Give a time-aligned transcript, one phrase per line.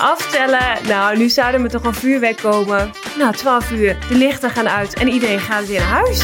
[0.00, 0.86] Aftellen.
[0.86, 2.90] Nou, nu zou er me toch een vuurwerk komen.
[3.18, 3.96] Nou, 12 uur.
[4.08, 6.18] De lichten gaan uit en iedereen gaat weer naar huis.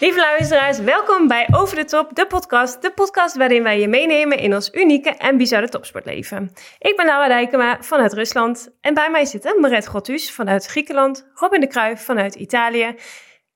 [0.00, 2.82] Lieve luisteraars, welkom bij Over de Top, de podcast.
[2.82, 6.52] De podcast waarin wij je meenemen in ons unieke en bizarre topsportleven.
[6.78, 8.76] Ik ben Laura Dijkema vanuit Rusland.
[8.80, 12.94] En bij mij zitten Maret Gottus vanuit Griekenland, Robin de Kruijf vanuit Italië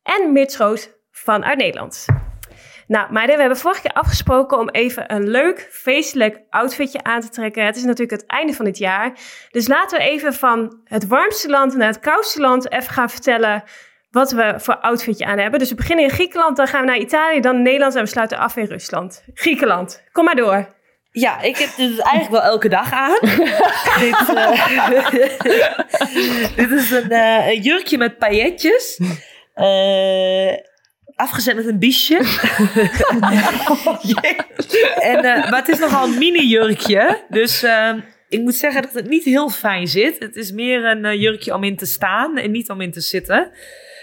[0.02, 2.06] en Meert Schoot vanuit Nederland.
[2.90, 7.28] Nou, meiden, we hebben vorige keer afgesproken om even een leuk, feestelijk outfitje aan te
[7.28, 7.64] trekken.
[7.64, 9.12] Het is natuurlijk het einde van dit jaar.
[9.50, 13.62] Dus laten we even van het warmste land naar het koudste land even gaan vertellen
[14.10, 15.58] wat we voor outfitje aan hebben.
[15.58, 18.38] Dus we beginnen in Griekenland, dan gaan we naar Italië, dan Nederland en we sluiten
[18.38, 19.24] af in Rusland.
[19.34, 20.68] Griekenland, kom maar door.
[21.10, 23.18] Ja, ik heb dit eigenlijk wel elke dag aan.
[24.00, 25.10] dit, uh,
[26.56, 29.00] dit, is een, uh, een, jurkje met pailletjes.
[29.56, 30.68] Uh,
[31.20, 32.16] afgezet met een biesje.
[35.10, 37.24] en, maar het is nogal een mini-jurkje.
[37.28, 40.18] Dus ehm, ik moet zeggen dat het niet heel fijn zit.
[40.18, 43.50] Het is meer een jurkje om in te staan en niet om in te zitten.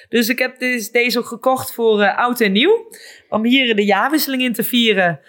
[0.09, 2.91] Dus ik heb dus deze ook gekocht voor uh, oud en nieuw.
[3.29, 5.19] Om hier de jaarwisseling in te vieren.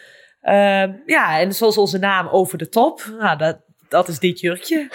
[0.43, 3.05] Uh, ja, en zoals onze naam over de top.
[3.19, 4.89] Nou, dat, dat is dit jurkje.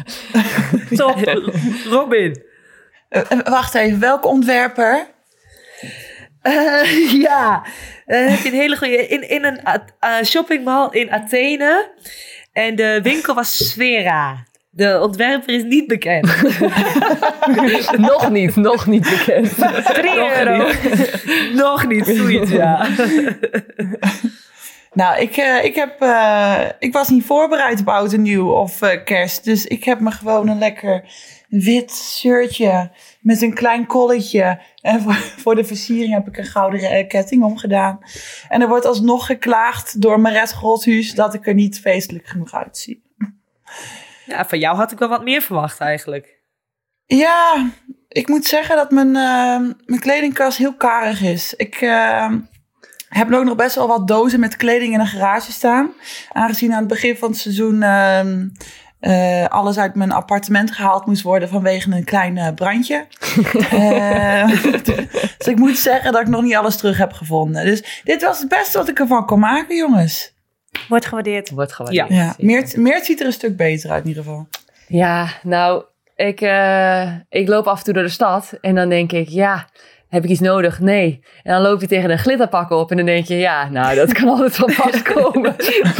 [0.96, 1.44] top.
[1.88, 2.42] Robin.
[3.10, 5.06] Uh, wacht even, welke ontwerper?
[7.28, 7.64] ja,
[8.06, 9.06] heb je een hele goede.
[9.06, 11.90] In, in een shoppingmall in Athene.
[12.52, 14.44] En de winkel was Sfera.
[14.70, 16.26] De ontwerper is niet bekend.
[18.10, 19.54] nog niet, nog niet bekend.
[19.94, 20.70] 3 euro.
[21.52, 22.86] nog niet, zoiets, ja.
[24.92, 28.82] Nou, ik, uh, ik, heb, uh, ik was niet voorbereid op oud en nieuw of
[28.82, 29.44] uh, kerst.
[29.44, 31.04] Dus ik heb me gewoon een lekker
[31.52, 32.90] wit shirtje
[33.20, 34.60] met een klein kolletje.
[34.80, 37.98] En voor, voor de versiering heb ik een gouden ketting omgedaan.
[38.48, 43.02] En er wordt alsnog geklaagd door Maret Grothuus dat ik er niet feestelijk genoeg uitzie.
[44.26, 46.40] Ja, van jou had ik wel wat meer verwacht eigenlijk.
[47.06, 47.70] Ja,
[48.08, 51.54] ik moet zeggen dat mijn, uh, mijn kledingkast heel karig is.
[51.54, 52.32] Ik uh,
[53.08, 55.92] heb ook nog best wel wat dozen met kleding in een garage staan.
[56.32, 58.20] Aangezien aan het begin van het seizoen uh,
[59.48, 63.06] alles uit mijn appartement gehaald moest worden vanwege een klein brandje.
[65.38, 67.64] dus ik moet zeggen dat ik nog niet alles terug heb gevonden.
[67.64, 70.34] Dus dit was het beste wat ik ervan kon maken, jongens.
[70.88, 71.50] Wordt gewaardeerd.
[71.50, 72.08] Wordt gewaardeerd.
[72.08, 72.34] Ja, ja.
[72.38, 74.46] Meert, Meert ziet er een stuk beter uit in ieder geval.
[74.88, 75.84] Ja, nou,
[76.16, 79.68] ik, uh, ik loop af en toe door de stad en dan denk ik, ja,
[80.12, 80.80] heb ik iets nodig?
[80.80, 81.20] Nee.
[81.42, 84.12] En dan loop je tegen een glitterpak op en dan denk je, ja, nou, dat
[84.12, 85.54] kan altijd wel vastkomen.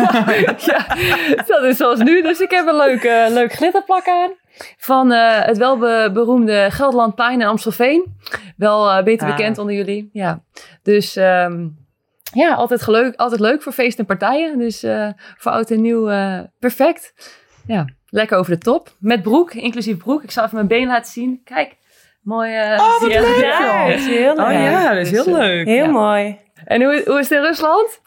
[0.70, 0.86] ja,
[1.46, 2.22] dat is zoals nu.
[2.22, 4.30] Dus ik heb een leuk, uh, leuk glitterplak aan.
[4.76, 8.16] Van uh, het welberoemde Gelderland Pijn in Amstelveen.
[8.56, 9.36] Wel beter ah.
[9.36, 10.10] bekend onder jullie.
[10.12, 10.42] Ja.
[10.82, 11.76] Dus um,
[12.32, 14.58] ja, altijd, leuk, altijd leuk voor feesten en partijen.
[14.58, 17.14] Dus uh, voor oud en nieuw uh, perfect.
[17.66, 18.96] Ja, lekker over de top.
[18.98, 20.22] Met broek, inclusief broek.
[20.22, 21.40] Ik zal even mijn been laten zien.
[21.44, 21.76] Kijk,
[22.22, 22.50] mooi.
[22.50, 23.40] Uh, oh, wat leuk!
[23.40, 24.46] Ja, dat is heel leuk.
[24.46, 25.66] Oh ja, dat is heel dus, leuk.
[25.66, 26.38] Heel mooi.
[26.64, 28.00] En hoe, hoe is het in Rusland?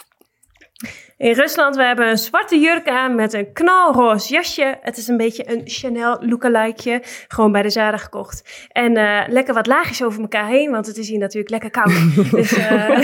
[1.17, 4.77] In Rusland, we hebben een zwarte jurk aan met een knalroze jasje.
[4.81, 7.01] Het is een beetje een Chanel lookalikeje.
[7.27, 8.67] Gewoon bij de Zara gekocht.
[8.71, 12.15] En uh, lekker wat laagjes over elkaar heen, want het is hier natuurlijk lekker koud.
[12.31, 12.99] dus uh,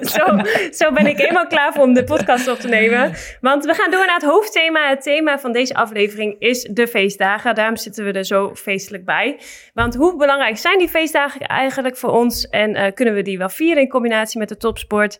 [0.16, 0.24] zo,
[0.70, 3.12] zo ben ik helemaal klaar voor om de podcast op te nemen.
[3.40, 4.88] Want we gaan door naar het hoofdthema.
[4.88, 7.54] Het thema van deze aflevering is de feestdagen.
[7.54, 9.40] Daarom zitten we er zo feestelijk bij.
[9.74, 12.48] Want hoe belangrijk zijn die feestdagen eigenlijk voor ons?
[12.48, 15.18] En uh, kunnen we die wel vieren in combinatie met de topsport?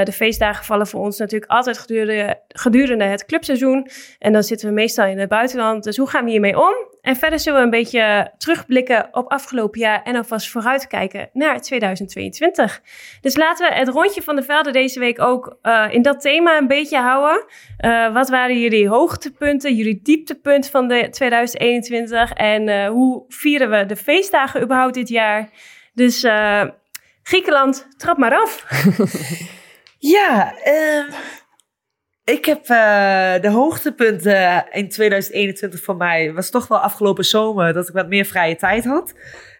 [0.00, 3.88] de feestdagen vallen voor ons natuurlijk altijd gedurende, gedurende het clubseizoen.
[4.18, 5.84] En dan zitten we meestal in het buitenland.
[5.84, 6.88] Dus hoe gaan we hiermee om?
[7.00, 12.80] En verder zullen we een beetje terugblikken op afgelopen jaar en alvast vooruitkijken naar 2022.
[13.20, 16.58] Dus laten we het rondje van de velden deze week ook uh, in dat thema
[16.58, 17.44] een beetje houden.
[17.84, 23.86] Uh, wat waren jullie hoogtepunten, jullie dieptepunt van de 2021 en uh, hoe vieren we
[23.86, 25.50] de feestdagen überhaupt dit jaar?
[25.94, 26.26] Dus
[27.22, 28.64] Griekenland, trap maar af.
[30.16, 31.14] ja, uh,
[32.30, 37.88] ik heb uh, de hoogtepunten in 2021 voor mij was toch wel afgelopen zomer dat
[37.88, 39.14] ik wat meer vrije tijd had.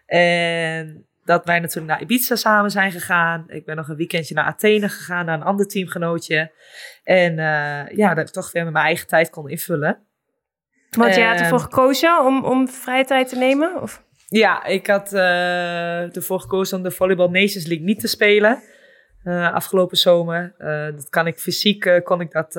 [0.05, 3.43] En dat wij natuurlijk naar Ibiza samen zijn gegaan.
[3.47, 6.51] Ik ben nog een weekendje naar Athene gegaan, naar een ander teamgenootje.
[7.03, 9.99] En uh, ja, dat ik toch weer met mijn eigen tijd kon invullen.
[10.89, 13.81] Want je had ervoor gekozen om, om vrije tijd te nemen?
[13.81, 14.03] Of?
[14.27, 18.61] Ja, ik had uh, ervoor gekozen om de Volleyball Nations League niet te spelen.
[19.23, 20.53] Uh, afgelopen zomer.
[20.95, 22.55] dat kan ik fysiek, kon ik dat,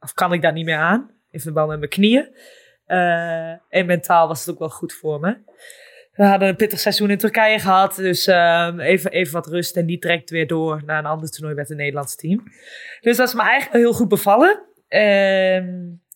[0.00, 1.10] of kan ik dat niet meer aan.
[1.30, 2.28] In verband met mijn knieën.
[3.68, 5.36] en mentaal was het ook wel goed voor me.
[6.14, 7.96] We hadden een pittig seizoen in Turkije gehad.
[7.96, 11.54] Dus uh, even, even wat rust en niet direct weer door naar een ander toernooi
[11.54, 12.42] met het Nederlandse team.
[13.00, 14.60] Dus dat is me eigenlijk heel goed bevallen.
[14.88, 15.62] Uh,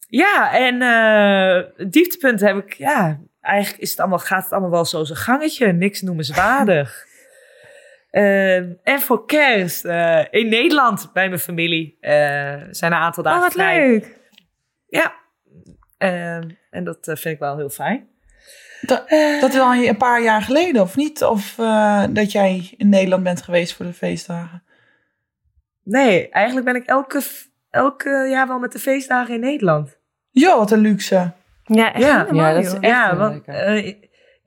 [0.09, 0.79] ja, en
[1.91, 5.73] dieptepunt heb ik, ja, eigenlijk is het allemaal, gaat het allemaal wel zo zijn gangetje.
[5.73, 7.07] Niks noemenswaardig.
[8.19, 12.11] Ehm, en voor kerst uh, in Nederland bij mijn familie uh,
[12.71, 14.17] zijn een aantal dagen Oh, wat leuk.
[14.87, 15.15] Ja,
[15.99, 18.09] ehm, en dat vind ik wel heel fijn.
[18.81, 19.09] Dat,
[19.41, 21.25] dat is al een paar jaar geleden, of niet?
[21.25, 24.63] Of uh, dat jij in Nederland bent geweest voor de feestdagen?
[25.83, 27.23] Nee, eigenlijk ben ik elke,
[27.71, 29.99] elke jaar wel met de feestdagen in Nederland.
[30.31, 31.33] Ja, wat een luxe.
[31.65, 33.95] Ja, echt ja, helemaal, ja, dat is echt ja, want uh,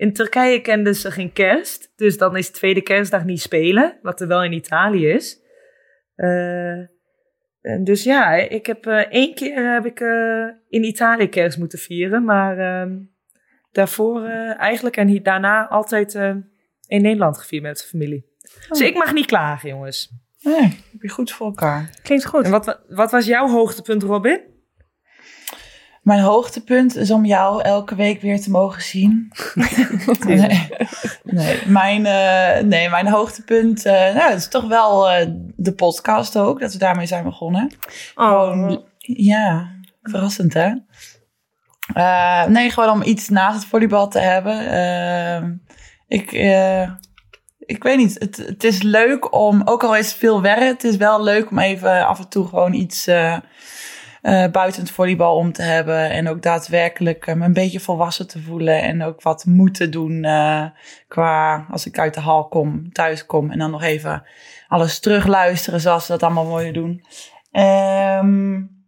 [0.01, 1.91] in Turkije kenden ze geen kerst.
[1.95, 3.99] Dus dan is de tweede kerstdag niet spelen.
[4.01, 5.41] Wat er wel in Italië is.
[6.15, 6.77] Uh,
[7.61, 9.99] en dus ja, ik heb uh, één keer heb ik,
[10.69, 12.23] in Italië kerst moeten vieren.
[12.23, 12.97] Maar ehm,
[13.71, 14.25] daarvoor
[14.57, 16.13] eigenlijk en daarna altijd
[16.87, 18.25] in Nederland gevierd met de familie.
[18.43, 18.69] Oh.
[18.69, 20.11] Dus ik mag niet klagen, jongens.
[20.41, 20.61] Nee,
[20.91, 21.89] heb je goed voor elkaar.
[22.03, 22.45] Klinkt goed.
[22.45, 24.50] En wat, wat was jouw hoogtepunt, Robin?
[26.01, 29.31] Mijn hoogtepunt is om jou elke week weer te mogen zien.
[30.25, 30.69] nee,
[31.23, 35.07] nee, mijn, uh, nee, mijn hoogtepunt nou, dat is toch wel
[35.55, 36.59] de podcast ook.
[36.59, 37.71] Dat we daarmee zijn begonnen.
[38.15, 38.49] Oh.
[38.49, 39.71] Gewoon, ja,
[40.01, 40.73] verrassend hè?
[41.97, 44.73] Uh, nee, gewoon om iets naast het volleybal te hebben.
[44.73, 45.49] Uh,
[46.07, 46.91] ik, uh,
[47.59, 50.83] ik weet niet, het, het is leuk om, ook al is het veel werk, het
[50.83, 53.07] is wel leuk om even af en toe gewoon iets
[54.51, 56.09] buiten het volleybal om te hebben.
[56.09, 60.25] En ook daadwerkelijk me een beetje volwassen te voelen en ook wat moeten doen
[61.07, 64.23] qua als ik uit de hal kom, thuis kom en dan nog even
[64.67, 67.03] alles terugluisteren zoals ze dat allemaal mooi doen.
[67.51, 68.79] Um,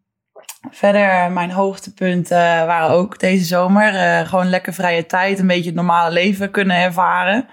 [0.71, 3.93] Verder, mijn hoogtepunten waren ook deze zomer.
[3.93, 7.47] Uh, gewoon lekker vrije tijd, een beetje het normale leven kunnen ervaren.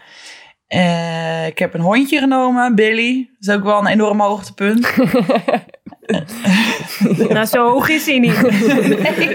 [1.47, 3.31] Ik heb een hondje genomen, Billy.
[3.39, 4.87] Dat is ook wel een enorm hoogtepunt.
[7.35, 8.43] nou, zo hoog is hij niet.
[8.43, 9.35] nee.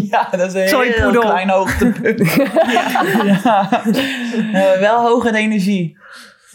[0.10, 1.22] ja, dat is een Sorry, heel poedel.
[1.22, 2.34] klein hoogtepunt.
[3.42, 3.82] ja.
[4.34, 5.98] Uh, wel hoog in energie.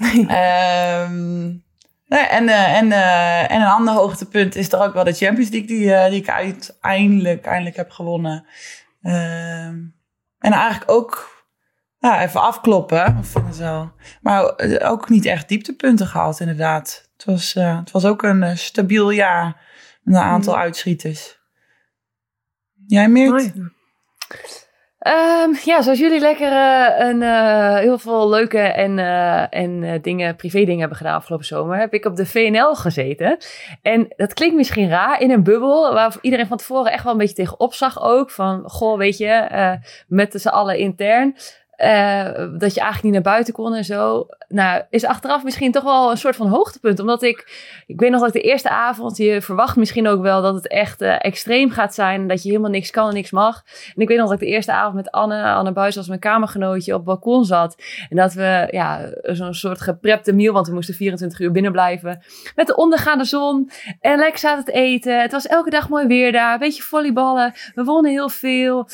[0.02, 1.66] um,
[2.08, 5.50] Nee, en, uh, en, uh, en een ander hoogtepunt is toch ook wel de Champions
[5.50, 8.46] League die, die ik uiteindelijk eindelijk heb gewonnen.
[9.02, 9.76] Ehm,
[10.40, 11.38] en eigenlijk ook
[12.00, 13.18] ja, even afkloppen.
[13.20, 13.92] Of zo.
[14.22, 14.54] Maar
[14.84, 17.07] ook niet echt dieptepunten gehad inderdaad.
[17.28, 19.46] Het was, het was ook een stabiel jaar
[20.02, 20.60] met een aantal mm.
[20.60, 21.40] uitschieters.
[22.88, 23.54] Jij Meert?
[25.08, 30.36] Um, ja, zoals jullie lekker uh, een, uh, heel veel leuke en, uh, en dingen,
[30.36, 33.38] privé dingen hebben gedaan afgelopen zomer, heb ik op de VNL gezeten.
[33.82, 37.18] En dat klinkt misschien raar in een bubbel, waar iedereen van tevoren echt wel een
[37.18, 38.32] beetje tegen opzag ook.
[38.32, 39.78] Van, goh, weet je,
[40.08, 41.36] met z'n allen intern.
[41.78, 42.24] Uh,
[42.60, 44.28] dat je eigenlijk niet naar buiten kon en zo.
[44.48, 47.00] Nou, is achteraf misschien toch wel een soort van hoogtepunt.
[47.00, 47.38] Omdat ik,
[47.88, 50.68] ik weet nog dat ik de eerste avond, je verwacht misschien ook wel dat het
[50.68, 52.28] echt uh, extreem gaat zijn.
[52.28, 53.64] Dat je helemaal niks kan en niks mag.
[53.96, 56.20] En ik weet nog dat ik de eerste avond met Anne, Anne Buis als mijn
[56.20, 57.76] kamergenootje op het balkon zat.
[58.10, 62.24] En dat we, ja, zo'n soort geprepte meal, want we moesten 24 uur binnen blijven.
[62.56, 63.72] Met de ondergaande zon
[64.02, 65.22] en lekker zaten te eten.
[65.22, 66.54] Het was elke dag mooi weer daar.
[66.54, 67.54] Een beetje volleyballen.
[67.76, 68.90] We wonnen heel veel.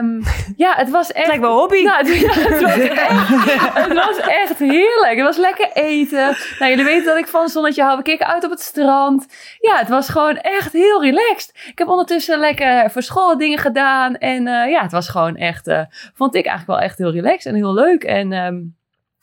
[0.00, 0.22] Um,
[0.56, 1.16] ja, het was echt...
[1.18, 1.82] Het lijkt wel hobby.
[1.82, 5.16] Nou, ja, het, was echt, het was echt heerlijk.
[5.16, 6.36] Het was lekker eten.
[6.58, 7.96] Nou, jullie weten dat ik van zonnetje hou.
[7.96, 9.26] We keken uit op het strand.
[9.58, 11.52] Ja, het was gewoon echt heel relaxed.
[11.66, 14.16] Ik heb ondertussen lekker voor school dingen gedaan.
[14.16, 15.82] En uh, ja, het was gewoon echt, uh,
[16.14, 18.04] vond ik eigenlijk wel echt heel relaxed en heel leuk.
[18.04, 18.76] En um,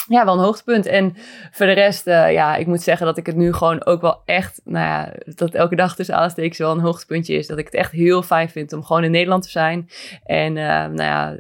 [0.08, 0.86] ja, wel een hoogtepunt.
[0.86, 1.16] En
[1.52, 4.22] voor de rest, uh, ja, ik moet zeggen dat ik het nu gewoon ook wel
[4.26, 7.48] echt, nou ja, dat elke dag tussen aanstekens wel een hoogtepuntje is.
[7.48, 9.90] Dat ik het echt heel fijn vind om gewoon in Nederland te zijn.
[10.24, 11.36] En nou ja,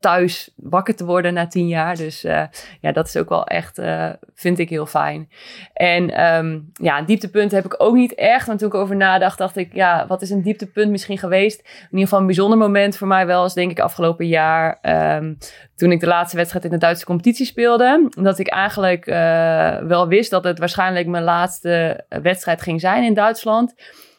[0.00, 1.96] thuis wakker te worden na tien jaar.
[1.96, 2.42] Dus uh,
[2.80, 5.28] ja, dat is ook wel echt, uh, vind ik heel fijn.
[5.72, 8.46] En um, ja, een dieptepunt heb ik ook niet echt.
[8.46, 11.60] Want toen ik over nadacht, dacht ik, ja, wat is een dieptepunt misschien geweest?
[11.60, 14.78] In ieder geval een bijzonder moment voor mij wel is denk ik afgelopen jaar.
[15.16, 15.38] Um,
[15.76, 18.08] toen ik de laatste wedstrijd in de Duitse competitie speelde.
[18.10, 23.14] Dat ik eigenlijk uh, wel wist dat het waarschijnlijk mijn laatste wedstrijd ging zijn in
[23.14, 23.74] Duitsland.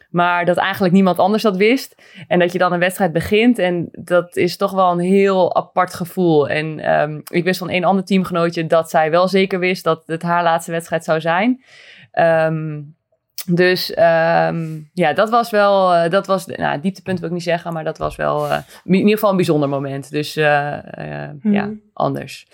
[0.09, 1.95] Maar dat eigenlijk niemand anders dat wist.
[2.27, 3.59] En dat je dan een wedstrijd begint.
[3.59, 6.49] En dat is toch wel een heel apart gevoel.
[6.49, 10.21] En ehm, ik wist van een ander teamgenootje dat zij wel zeker wist dat het
[10.21, 11.63] haar laatste wedstrijd zou zijn.
[12.11, 12.79] Ehm,
[13.45, 17.73] dus ehm, ja, dat was wel, uh, dat was, nou, dieptepunt wil ik niet zeggen,
[17.73, 20.11] maar dat was wel uh, in ieder geval een bijzonder moment.
[20.11, 20.77] Dus uh,
[21.41, 21.53] hmm.
[21.53, 22.47] ja, anders.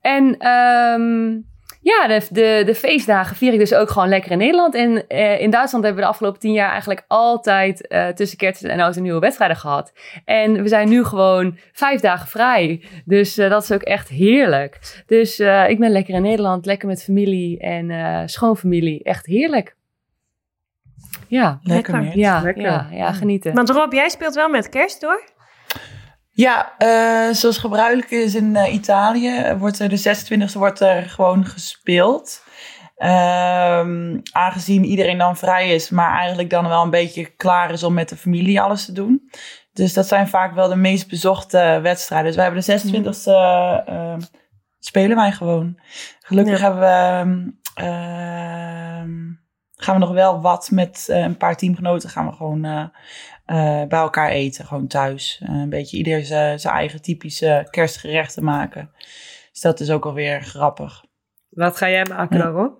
[0.00, 1.46] En um,
[1.86, 4.74] ja, de, de, de, feestdagen vier ik dus ook gewoon lekker in Nederland.
[4.74, 8.96] En in Duitsland hebben we de afgelopen tien jaar eigenlijk altijd tussen kerst en oud
[8.96, 9.92] en nieuwe wedstrijden gehad.
[10.24, 12.82] En we zijn nu gewoon vijf dagen vrij.
[13.04, 15.02] Dus dat is ook echt heerlijk.
[15.06, 15.38] Dus
[15.68, 19.02] ik ben lekker in Nederland, lekker met familie en schoonfamilie.
[19.02, 19.76] Echt heerlijk.
[21.28, 22.16] Ja, lekker.
[22.16, 22.62] Ja, lekker.
[22.62, 23.54] Ja, ja, genieten.
[23.54, 25.24] Want Rob, jij speelt wel met kerst door?
[26.36, 30.16] Ja, uh, zoals gebruikelijk is in uh, Italië, wordt er de
[30.48, 32.44] 26e wordt er gewoon gespeeld.
[32.98, 37.94] Um, aangezien iedereen dan vrij is, maar eigenlijk dan wel een beetje klaar is om
[37.94, 39.30] met de familie alles te doen.
[39.72, 42.26] Dus dat zijn vaak wel de meest bezochte wedstrijden.
[42.26, 44.16] Dus wij hebben de 26e uh,
[44.78, 45.78] spelen wij gewoon.
[46.20, 47.54] Gelukkig hebben we
[49.76, 52.10] gaan we nog wel wat met een paar teamgenoten.
[52.10, 52.90] Gaan we gewoon
[53.88, 54.64] bij elkaar eten.
[54.64, 55.40] Gewoon thuis.
[55.44, 58.90] een beetje ieder zijn eigen typische kerstgerechten maken.
[59.52, 61.04] Dus dat is ook alweer grappig.
[61.48, 62.72] Wat ga jij maken dan, hoor?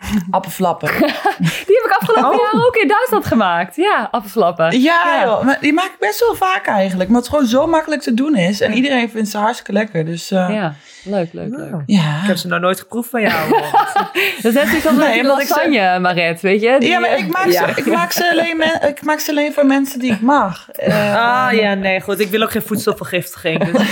[0.30, 0.88] Appelflappen.
[1.66, 2.52] die heb ik afgelopen oh.
[2.52, 3.76] jaar ook in Duitsland gemaakt.
[3.76, 4.80] Ja, appelflappen.
[4.80, 5.42] Ja, ja.
[5.42, 7.10] maar die maak ik best wel vaak eigenlijk.
[7.10, 8.60] Maar het gewoon zo makkelijk te doen is.
[8.60, 10.04] En iedereen vindt ze hartstikke lekker.
[10.04, 11.74] Dus, uh, ja, leuk, leuk, leuk.
[11.86, 12.20] Ja.
[12.22, 13.50] Ik heb ze nog nooit geproefd van jou.
[14.42, 15.98] dat is net als nee, lasagne, ze...
[16.00, 16.76] Maret, weet je?
[16.78, 17.72] Die, ja, maar ik maak, ja.
[17.72, 20.68] Ze, ik, maak ze alleen ik maak ze alleen voor mensen die ik mag.
[20.86, 22.20] Uh, ah, ja, nee, goed.
[22.20, 23.64] Ik wil ook geen voedselvergiftiging.
[23.64, 23.72] Dus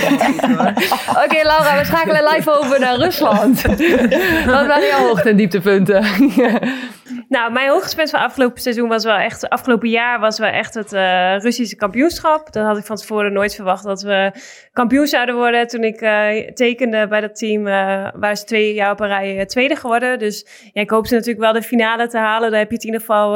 [1.09, 3.61] Oké, okay, Laura, we schakelen live over naar Rusland.
[4.45, 6.05] Wat waren jouw hoogte- en dieptepunten?
[7.29, 9.49] Nou, mijn hoogtepunt van afgelopen seizoen was wel echt...
[9.49, 12.53] Afgelopen jaar was wel echt het uh, Russische kampioenschap.
[12.53, 14.31] Dat had ik van tevoren nooit verwacht dat we
[14.73, 15.67] kampioen zouden worden.
[15.67, 17.73] Toen ik uh, tekende bij dat team, uh,
[18.13, 20.19] waren ze twee jaar op een rij tweede geworden.
[20.19, 22.49] Dus ja, ik hoopte natuurlijk wel de finale te halen.
[22.49, 23.35] Daar heb je het in ieder geval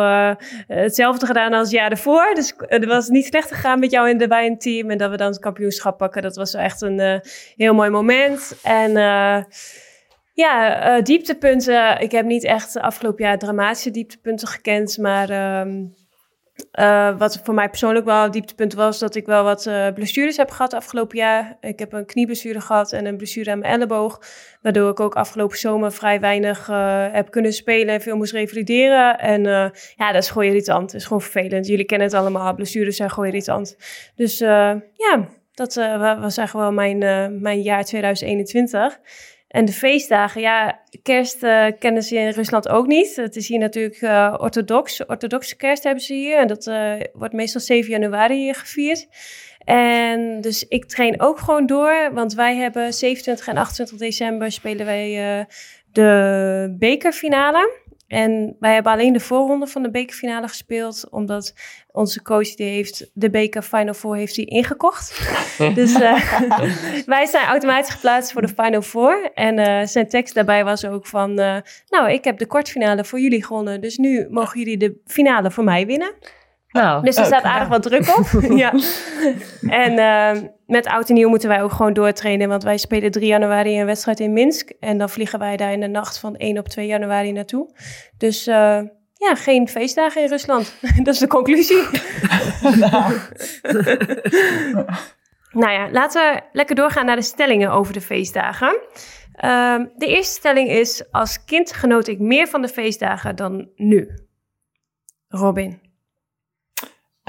[0.68, 2.32] hetzelfde gedaan als het jaar ervoor.
[2.34, 4.90] Dus het was niet slecht gegaan met jou in de, bij een team.
[4.90, 7.22] En dat we dan het kampioenschap pakken, dat was wel echt een
[7.56, 8.56] heel mooi moment.
[8.64, 8.92] En...
[10.34, 12.00] Ja, uh, dieptepunten.
[12.00, 14.98] Ik heb niet echt afgelopen jaar dramatische dieptepunten gekend.
[14.98, 15.94] Maar um,
[16.80, 20.38] uh, wat voor mij persoonlijk wel een dieptepunt was, dat ik wel wat uh, blessures
[20.38, 21.58] heb gehad afgelopen jaar.
[21.62, 24.22] Ik heb een knieblessure gehad en een blessure aan mijn elleboog.
[24.62, 26.68] Waardoor ik ook afgelopen zomer vrij weinig
[27.12, 29.20] heb kunnen spelen en veel moest revalideren.
[29.20, 29.44] En
[29.96, 30.92] ja, dat is gewoon irritant.
[30.92, 31.68] Dat is gewoon vervelend.
[31.68, 32.56] Jullie kennen het allemaal.
[32.56, 33.78] Blessures zijn gewoon irritant.
[34.16, 35.75] Dus ja, dat
[36.20, 36.98] was eigenlijk wel mijn,
[37.42, 39.00] mijn jaar 2021.
[39.54, 43.16] En de feestdagen, ja, kerst uh, kennen ze in Rusland ook niet.
[43.16, 45.06] Het is hier natuurlijk uh, orthodox.
[45.06, 46.38] Orthodoxe kerst hebben ze hier.
[46.38, 49.08] En dat uh, wordt meestal 7 januari gevierd.
[49.66, 52.10] En dus ik train ook gewoon door.
[52.14, 55.46] Want wij hebben 27 en 28 december spelen wij
[55.92, 57.82] de bekerfinale.
[58.08, 61.54] En wij hebben alleen de voorronde van de bekerfinale gespeeld, omdat
[61.92, 65.30] onze coach die heeft de beker Final Four heeft hij ingekocht.
[65.76, 66.32] dus uh,
[67.06, 69.32] wij zijn automatisch geplaatst voor de Final Four.
[69.34, 71.58] En uh, zijn tekst daarbij was ook van, uh,
[71.90, 75.64] nou, ik heb de kwartfinale voor jullie gewonnen, dus nu mogen jullie de finale voor
[75.64, 76.14] mij winnen.
[76.74, 78.42] Nou, dus er staat aardig wat druk op.
[78.63, 78.74] ja.
[79.62, 82.50] En uh, met oud en nieuw moeten wij ook gewoon doortrainen.
[82.50, 84.70] Want wij spelen 3 januari een wedstrijd in Minsk.
[84.80, 87.75] En dan vliegen wij daar in de nacht van 1 op 2 januari naartoe.
[88.18, 88.82] Dus uh,
[89.13, 90.75] ja, geen feestdagen in Rusland.
[91.03, 91.84] Dat is de conclusie.
[92.62, 93.13] nou.
[95.63, 98.80] nou ja, laten we lekker doorgaan naar de stellingen over de feestdagen.
[99.44, 104.10] Uh, de eerste stelling is: Als kind genoot ik meer van de feestdagen dan nu.
[105.27, 105.83] Robin.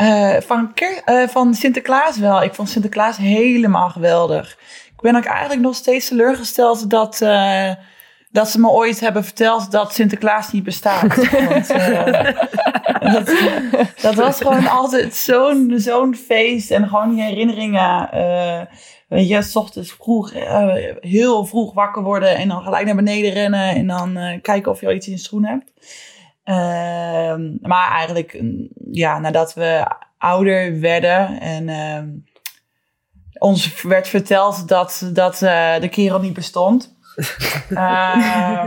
[0.02, 0.72] Uh, van,
[1.06, 2.42] uh, van Sinterklaas wel.
[2.42, 4.58] Ik vond Sinterklaas helemaal geweldig.
[4.86, 7.70] Ik ben ook eigenlijk nog steeds teleurgesteld dat, uh,
[8.30, 11.16] dat ze me ooit hebben verteld dat Sinterklaas niet bestaat.
[11.48, 11.68] Want,
[13.12, 13.30] dat,
[14.00, 18.08] dat, was gewoon altijd zo'n zo'n feest en gewoon die herinneringen.
[19.08, 20.32] weet je, s ochtends vroeg,
[21.00, 24.86] heel vroeg wakker worden en dan gelijk naar beneden rennen en dan kijken of je
[24.86, 25.72] al iets in je schoen hebt.
[26.44, 29.86] Uh, maar eigenlijk, mm, ja, nadat we
[30.18, 32.02] ouder werden en uh,
[33.38, 36.96] ons werd verteld dat, dat uh, de kerel niet bestond.
[37.70, 38.64] uh,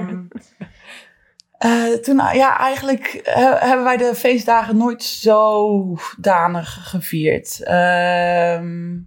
[2.04, 3.22] toen, ja, eigenlijk
[3.60, 7.64] hebben wij de feestdagen nooit zo danig gevierd.
[7.64, 8.98] Ehm,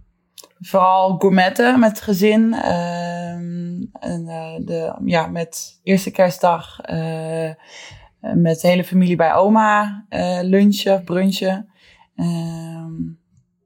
[0.59, 2.53] vooral gourmetten met het gezin.
[2.53, 4.25] en,
[4.65, 7.49] de, ja, met eerste kerstdag eh,
[8.21, 11.69] met de hele familie bij oma eh, lunchen, brunchen.
[12.15, 12.93] Ehm,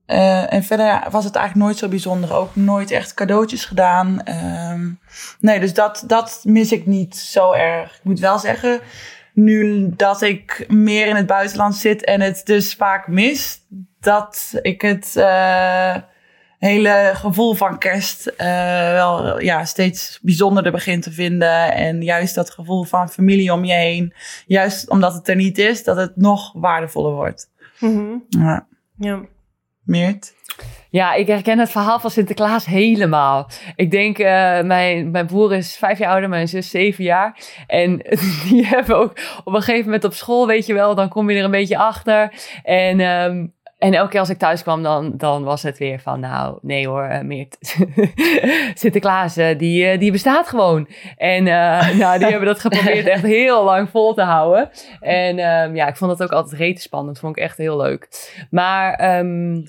[0.06, 2.34] eh, en verder was het eigenlijk nooit zo bijzonder.
[2.34, 4.24] Ook nooit echt cadeautjes gedaan.
[4.24, 4.90] Ehm,
[5.40, 7.98] nee, dus dat, dat mis ik niet zo erg.
[7.98, 8.80] Ik moet wel zeggen,
[9.34, 13.60] nu dat ik meer in het buitenland zit en het dus vaak mis,
[14.00, 15.96] dat ik het eh,
[16.60, 18.48] hele gevoel van kerst eh,
[18.92, 21.74] wel ja, steeds bijzonderder begin te vinden.
[21.74, 24.14] En juist dat gevoel van familie om je heen,
[24.46, 27.50] juist omdat het er niet is, dat het nog waardevoller wordt.
[27.80, 28.18] Mhm.
[28.30, 29.22] Ja, Ja.
[29.84, 30.34] Meert?
[30.90, 33.50] Ja, ik herken het verhaal van Sinterklaas helemaal.
[33.76, 37.40] Ik denk, eh, mijn, mijn broer is vijf jaar ouder, mijn zus zeven jaar.
[37.68, 37.98] En
[38.50, 41.38] die hebben ook op een gegeven moment op school, weet je wel, dan kom je
[41.38, 42.34] er een beetje achter.
[42.64, 43.46] En, ehm,
[43.78, 46.88] en elke keer als ik thuis kwam, dan, dan was het weer van, nou, nee
[46.88, 47.58] hoor, Meert.
[48.82, 50.88] Sinterklaas, eh, die, eh, die bestaat gewoon.
[51.18, 54.70] En eh, nou, die hebben dat geprobeerd echt heel lang vol te houden.
[55.00, 57.20] En ehm, ja, ik vond dat ook altijd rete spannend.
[57.20, 58.08] Vond ik echt heel leuk.
[58.50, 59.62] Maar ehm,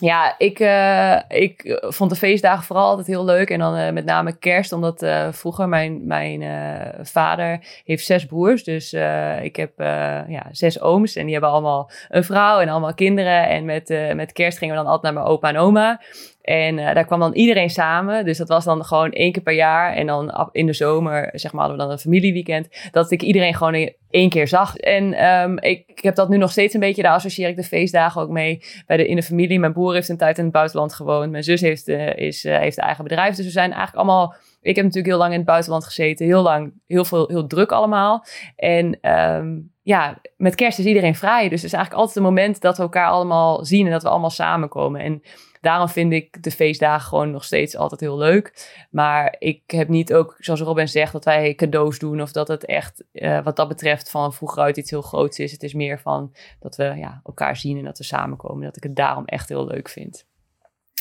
[0.00, 3.50] ja, ik, eh, ik vond de feestdagen vooral altijd heel leuk.
[3.50, 8.26] En dan eh, met name kerst, omdat eh, vroeger mijn, mijn eh, vader heeft zes
[8.26, 8.64] broers.
[8.64, 12.68] Dus eh, ik heb eh, ja, zes ooms en die hebben allemaal een vrouw en
[12.68, 13.48] allemaal kinderen.
[13.48, 16.00] En met, eh, met kerst gingen we dan altijd naar mijn opa en oma.
[16.46, 18.24] En eh, daar kwam dan iedereen samen.
[18.24, 19.94] Dus dat was dan gewoon één keer per jaar.
[19.94, 22.68] En dan in de zomer, zeg maar, hadden we dan een familieweekend.
[22.90, 24.76] Dat ik iedereen gewoon één keer zag.
[24.76, 27.02] En ehm, ik, ik heb dat nu nog steeds een beetje.
[27.02, 28.62] Daar associeer ik de feestdagen ook mee.
[28.86, 29.58] Bij de, in de familie.
[29.58, 31.30] Mijn broer heeft een tijd in het buitenland gewoond.
[31.30, 33.34] Mijn zus heeft, eh, is, eh, heeft een eigen bedrijf.
[33.36, 34.34] Dus we zijn eigenlijk allemaal...
[34.60, 36.26] Ik heb natuurlijk heel lang in het buitenland gezeten.
[36.26, 38.24] Heel lang, heel veel, heel druk allemaal.
[38.56, 41.48] En ehm, ja, met kerst is iedereen vrij.
[41.48, 43.86] Dus het is eigenlijk altijd een moment dat we elkaar allemaal zien.
[43.86, 45.00] En dat we allemaal samenkomen.
[45.00, 45.22] En
[45.66, 48.74] daarom vind ik de feestdagen gewoon nog steeds altijd heel leuk.
[48.90, 52.22] Maar ik heb niet ook, zoals Robin zegt, dat wij cadeaus doen.
[52.22, 55.52] Of dat het echt, eh, wat dat betreft, van vroeger uit iets heel groots is.
[55.52, 58.64] Het is meer van dat we ja, elkaar zien en dat we samenkomen.
[58.64, 60.26] Dat ik het daarom echt heel leuk vind.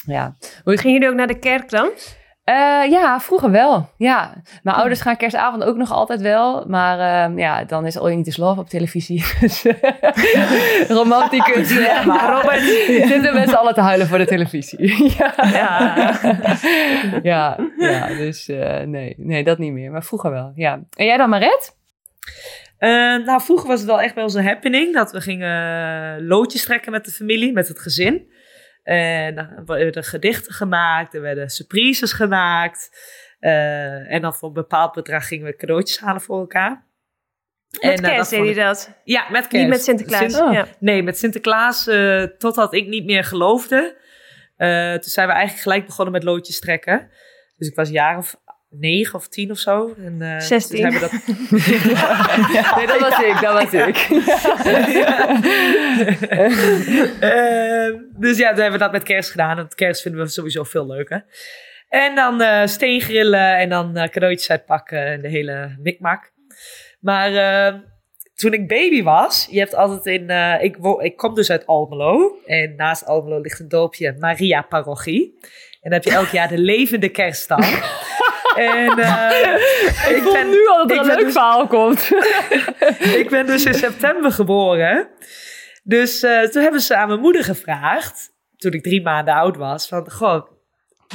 [0.05, 1.91] Ja, Gingen jullie ook naar de kerk dan?
[2.45, 3.89] Eh, ja, vroeger wel.
[3.97, 4.33] Ja,
[4.63, 6.65] mijn ouders gaan kerstavond ook nog altijd wel.
[6.67, 9.25] Maar ehm, ja, dan is All You Need Is Love op televisie.
[9.41, 9.65] Dus,
[10.87, 11.73] Romanticus.
[11.85, 12.61] Ja, maar Robert
[13.11, 15.13] zitten met z'n allen te huilen voor de televisie.
[15.17, 15.33] ja.
[17.23, 17.57] Ja.
[17.77, 19.91] ja, dus eh, nee, nee, dat niet meer.
[19.91, 20.79] Maar vroeger wel, ja.
[20.95, 21.77] En jij dan, Maret?
[22.77, 22.89] Eh,
[23.25, 26.91] nou, vroeger was het wel echt bij ons een happening dat we gingen loodjes trekken
[26.91, 28.33] met de familie, met het gezin.
[28.85, 32.89] En dan werden gedichten gemaakt, er werden surprises gemaakt.
[33.39, 36.85] Eh, en dan voor een bepaald bedrag gingen we cadeautjes halen voor elkaar.
[37.69, 38.99] Met En, eh, kerst deed je dat?
[39.03, 39.51] Ja, met kerst.
[39.51, 40.33] Niet met Sinterklaas.
[40.33, 40.65] Sint- ja.
[40.79, 43.97] Nee, met Sinterklaas, eh, totdat ik niet meer geloofde.
[44.55, 47.09] Eh, toen zijn we eigenlijk gelijk begonnen met loodjes trekken.
[47.57, 48.35] Dus ik was een jaar of
[48.79, 49.93] negen of tien of zo.
[49.97, 50.83] En, eh, toen 16.
[50.83, 51.21] hebben we dat...
[52.77, 53.97] Nee, dat was ik, dat was ik.
[57.19, 59.57] Ehm, dus ja, toen hebben we dat met kerst gedaan.
[59.57, 61.25] En kerst vinden we sowieso veel leuker.
[61.89, 66.31] En dan eh steengrillen en dan eh, cadeautjes uitpakken en de hele mikmak.
[66.99, 67.79] Maar eh,
[68.35, 70.29] toen ik baby was, je hebt altijd in...
[70.29, 70.63] eh,
[70.99, 72.37] ik, kom dus uit Almelo.
[72.45, 75.37] En naast Almelo ligt een dorpje Maria Parochie.
[75.81, 77.61] En dan heb je elk jaar de levende kerststam.
[78.55, 82.11] En eh, Ik voel ben- nu al dat er ik een leuk dus- verhaal komt.
[83.21, 85.07] ik ben dus in september geboren.
[85.83, 89.87] Dus eh, toen hebben ze aan mijn moeder gevraagd, toen ik drie maanden oud was,
[89.87, 90.47] van, goh,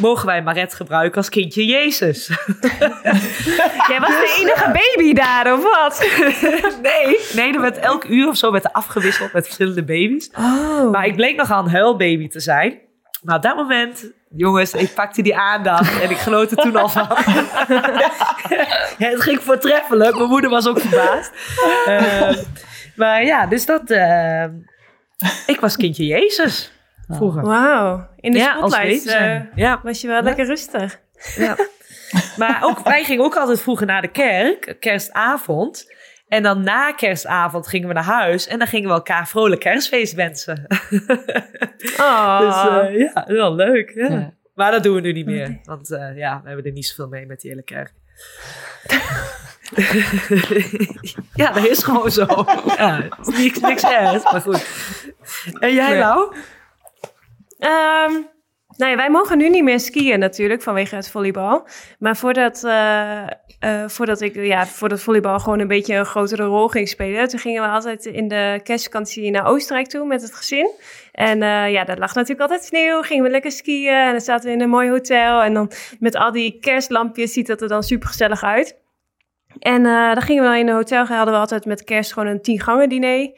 [0.00, 2.26] mogen wij Maret gebruiken als kindje Jezus?
[3.88, 6.08] Jij was de enige baby daar, of wat?
[6.82, 10.30] nee, nee, er werd elk uur of zo werd er afgewisseld met verschillende baby's.
[10.38, 10.90] Oh.
[10.90, 12.80] Maar ik bleek nogal een huilbaby te zijn.
[13.22, 16.88] Maar op dat moment, jongens, ik pakte die aandacht en ik genoot er toen al
[16.88, 17.06] van.
[18.98, 20.16] ja, het ging voortreffelijk.
[20.16, 21.32] Mijn moeder was ook verbaasd.
[21.86, 22.36] Eh,
[22.96, 23.90] maar ja, dus dat...
[23.90, 24.44] eh,
[25.46, 26.72] ik was kindje Jezus
[27.08, 27.42] vroeger.
[27.42, 28.08] Wauw.
[28.20, 31.00] In de ja, spotlight eh, ja, was je wel lekker rustig.
[31.36, 31.56] ja.
[32.36, 35.94] Maar ook, wij gingen ook altijd vroeger naar de kerk, kerstavond.
[36.30, 40.14] En dan na kerstavond gingen we naar huis en dan gingen we elkaar vrolijk kerstfeest
[40.14, 40.66] wensen.
[41.96, 42.38] Oh.
[42.46, 43.92] Dus eh, ja, wel leuk.
[43.94, 44.08] Ja.
[44.08, 44.32] Ja.
[44.54, 45.60] Maar dat doen we nu niet meer.
[45.64, 47.92] Want eh, ja, we hebben er niet zoveel mee met die hele kerk.
[51.34, 52.26] ja, dat is gewoon zo.
[52.76, 54.66] Ja, het is niks, niks ergs, maar goed.
[55.60, 55.98] En jij.
[55.98, 56.34] Lau?
[58.80, 61.66] Nou ja, wij mogen nu niet meer skiën natuurlijk vanwege het volleybal.
[61.98, 63.20] Maar voordat, eh,
[63.58, 67.38] eh, voordat, ik, ja, voordat volleybal gewoon een beetje een grotere rol ging spelen, toen
[67.38, 70.70] gingen we altijd in de kerstvakantie naar Oostenrijk toe met het gezin.
[71.12, 73.02] En eh, ja, dat lag natuurlijk altijd sneeuw.
[73.02, 75.42] Gingen we lekker skiën en dan zaten we in een mooi hotel.
[75.42, 78.76] En dan met al die kerstlampjes ziet dat er dan super gezellig uit.
[79.58, 82.42] En eh, dan gingen we in een hotel, hadden we altijd met kerst gewoon een
[82.42, 83.30] tien gangen diner.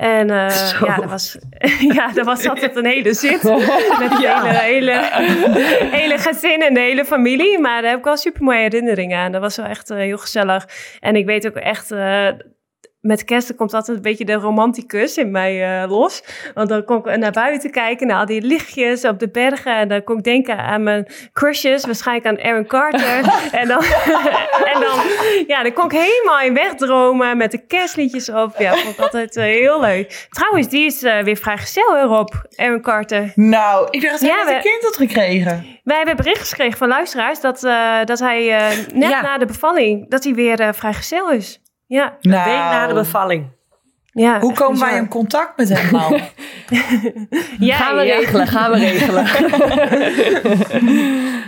[0.00, 0.86] En eh, Zo.
[0.86, 1.38] ja, dat was,
[1.94, 3.42] ja, dat was altijd een hele zit.
[3.98, 7.58] Met een hele, hele, hele gezin en de hele familie.
[7.58, 9.32] Maar daar heb ik wel super mooie herinneringen aan.
[9.32, 10.68] Dat was wel echt eh, heel gezellig.
[11.00, 12.28] En ik weet ook echt, eh,
[13.00, 16.22] met kerst komt altijd een beetje de romanticus in mij eh, los.
[16.54, 19.76] Want dan kon ik naar buiten kijken, naar al die lichtjes op de bergen.
[19.76, 23.18] En dan kon ik denken aan mijn crushes, waarschijnlijk aan Aaron Carter.
[23.60, 23.82] en, dan,
[24.72, 24.98] en dan,
[25.46, 28.54] ja, dan kon ik helemaal in wegdromen met de kerstliedjes op.
[28.58, 30.26] Ja, vond ik altijd eh, heel leuk.
[30.30, 32.28] Trouwens, die is eh, weer vrijgezel, hè, Rob?
[32.56, 33.32] Aaron Carter.
[33.34, 35.78] Nou, ik dacht dat hij Ja, een kind had gekregen.
[35.84, 39.20] Wij hebben bericht gekregen van luisteraars dat, eh, dat hij eh, net Ja.
[39.22, 41.60] na de bevalling, dat hij weer eh, vrijgezel is.
[41.90, 43.46] Ja, Een Nou, week na de bevalling.
[44.12, 44.40] ja.
[44.40, 46.20] Hoe komen wij in contact met hem nou?
[47.58, 48.16] Ja, gaan we ja.
[48.16, 49.26] regelen, gaan we regelen.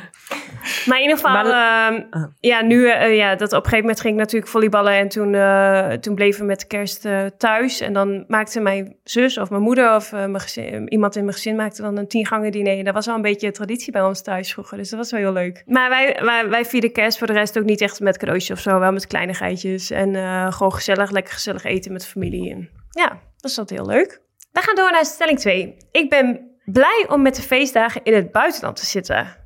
[0.86, 2.24] Maar in ieder geval, Maar ehm, Ah.
[2.40, 5.34] ja, nu, eh, ja, dat op een gegeven moment ging ik natuurlijk volleyballen en toen,
[5.34, 7.80] eh, toen bleven we met de kerst eh, thuis.
[7.80, 11.34] En dan maakte mijn zus of mijn moeder of eh, mijn gezin, iemand in mijn
[11.36, 12.84] gezin maakte dan een tien gangen diner.
[12.84, 15.32] Dat was al een beetje traditie bij ons thuis vroeger, dus dat was wel heel
[15.32, 15.62] leuk.
[15.66, 18.58] Maar wij, wij, wij vierden kerst voor de rest ook niet echt met cadeautjes of
[18.62, 19.90] zo, wel met kleinigheidjes.
[19.90, 22.50] En eh, gewoon gezellig, lekker gezellig eten met familie.
[22.50, 24.20] En ja, dat is altijd heel leuk.
[24.52, 25.76] We gaan door naar stelling 2.
[25.90, 29.40] Ik ben blij om met de feestdagen in het buitenland te zitten.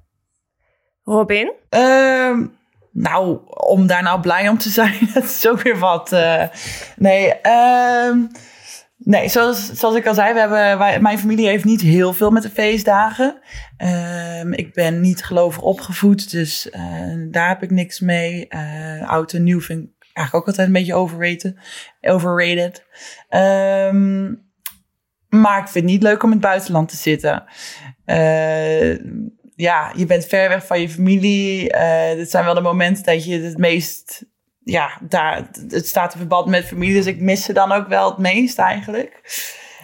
[1.08, 1.52] Robin?
[1.68, 2.46] Ehm,
[2.92, 6.12] nou, om daar nou blij om te zijn, dat is ook weer wat.
[6.12, 6.42] eh.
[6.96, 8.18] nee, ehm,
[8.96, 12.42] nee zoals, zoals ik al zei, we hebben, mijn familie heeft niet heel veel met
[12.42, 13.40] de feestdagen.
[13.76, 16.82] Ehm, ik ben niet gelovig opgevoed, dus eh,
[17.30, 18.48] daar heb ik niks mee.
[18.48, 21.56] Eh, oud en nieuw vind ik eigenlijk ook altijd een beetje overrated.
[22.00, 22.84] overrated.
[25.28, 27.44] Maar ik vind het niet leuk om in het buitenland te zitten.
[28.04, 28.98] Eh,
[29.56, 31.70] ja, je bent ver weg van je familie.
[31.70, 34.24] Eh dit zijn wel de momenten dat je het meest...
[34.64, 36.94] Ja, daar, het staat in verband met familie.
[36.94, 39.20] Dus ik mis ze dan ook wel het meest eigenlijk.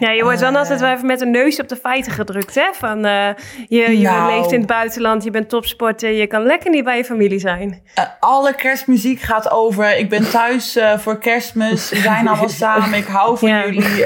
[0.03, 0.55] Ja, je wordt wel Eh.
[0.57, 2.65] altijd wel even met een neus op de feiten gedrukt, hè?
[2.73, 3.27] Van, eh,
[3.67, 4.35] je je Nou.
[4.35, 7.81] leeft in het buitenland, je bent topsporter, je kan lekker niet bij je familie zijn.
[7.93, 9.97] Eh, alle kerstmuziek gaat over.
[9.97, 11.89] Ik ben thuis voor kerstmis.
[11.89, 12.93] We zijn allemaal samen.
[12.97, 13.65] Ik hou van Ja.
[13.65, 14.05] jullie.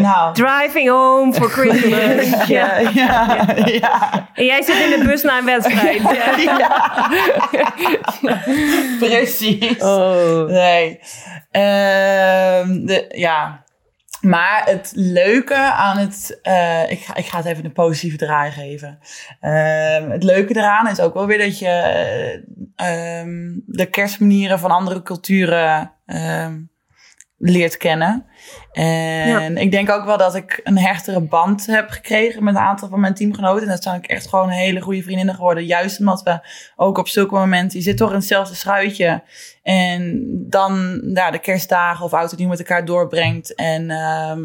[0.00, 0.34] Nou.
[0.34, 2.46] Driving home for Christmas.
[2.46, 2.78] ja.
[2.78, 4.28] Ja, ja, ja.
[4.34, 6.02] En jij zit in de bus naar een wedstrijd.
[8.98, 9.78] Precies.
[9.82, 10.46] Oh.
[10.48, 11.00] Nee.
[11.50, 13.61] Ehm, de, ja.
[14.22, 16.38] Maar het leuke aan het...
[16.42, 18.98] eh, ik, ga, ik ga het even een positieve draai geven.
[19.40, 21.66] Ehm, het leuke eraan is ook wel weer dat je
[22.76, 26.60] eh, ehm, de kerstmanieren van andere culturen ehm,
[27.44, 28.26] leert kennen.
[28.72, 32.88] En ik denk ook wel dat ik een hechtere band heb gekregen met een aantal
[32.88, 33.62] van mijn teamgenoten.
[33.62, 35.64] En dat zijn ook echt gewoon hele goede vriendinnen geworden.
[35.64, 36.40] Juist omdat we
[36.76, 39.22] ook op zulke momenten, je zit toch in hetzelfde schuitje.
[39.62, 43.54] En dan ja, de kerstdagen of oud en nieuw met elkaar doorbrengt.
[43.54, 44.42] En ehm,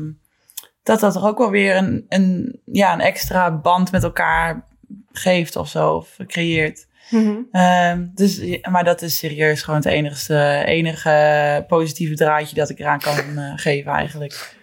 [0.83, 4.65] dat dat er ook wel weer een, een, ja, een extra band met elkaar
[5.12, 5.93] geeft of zo.
[5.93, 6.87] Of creëert.
[7.09, 7.37] Mhm.
[7.51, 12.99] Ehm, dus, maar dat is serieus gewoon het enigste, enige positieve draadje dat ik eraan
[12.99, 14.55] kan eh, geven eigenlijk.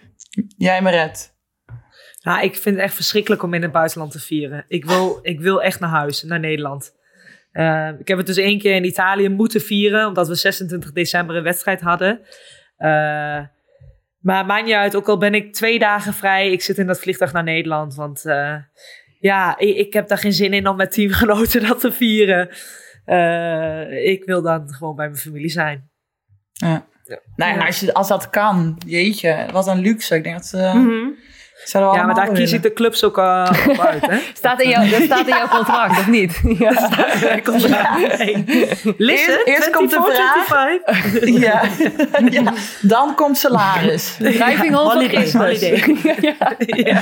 [0.57, 1.33] Jij Maret.
[2.21, 4.65] Nou, ik vind het echt verschrikkelijk om in het buitenland te vieren.
[4.67, 6.93] Ik wil, ik wil echt naar huis, naar Nederland.
[7.51, 11.35] Eh, ik heb het dus één keer in Italië moeten vieren, omdat we 26 december
[11.35, 12.19] een wedstrijd hadden.
[12.77, 13.43] Eh,
[14.19, 16.99] maar maakt niet uit, ook al ben ik twee dagen vrij, ik zit in dat
[16.99, 17.95] vliegtuig naar Nederland.
[17.95, 18.55] Want eh,
[19.19, 22.49] ja, ik, ik heb daar geen zin in om met teamgenoten dat te vieren.
[23.05, 25.89] Eh, ik wil dan gewoon bij mijn familie zijn.
[26.53, 26.85] Ja.
[27.35, 30.15] Nou ja, als, je, als dat kan, jeetje, wat een luxe.
[30.15, 31.09] Ik denk dat eh Mhm.
[31.63, 34.17] Ja, maar daar kies ik de clubs ook uh, op uit, hè?
[34.33, 36.41] Staat in jouw, dat staat in jouw contract, of niet?
[36.59, 36.71] Ja.
[36.73, 38.01] Hij komt eraan.
[38.01, 38.43] Nee.
[38.97, 40.79] Listen, Eerst- eerst komt de 24, vraag.
[40.85, 41.39] 25.
[41.45, 41.63] Ja.
[42.29, 44.15] ja, dan komt salaris.
[44.15, 45.61] Driving home for Holiday, Christmas.
[45.61, 45.97] holiday.
[46.21, 46.55] ja.
[46.65, 47.01] ja.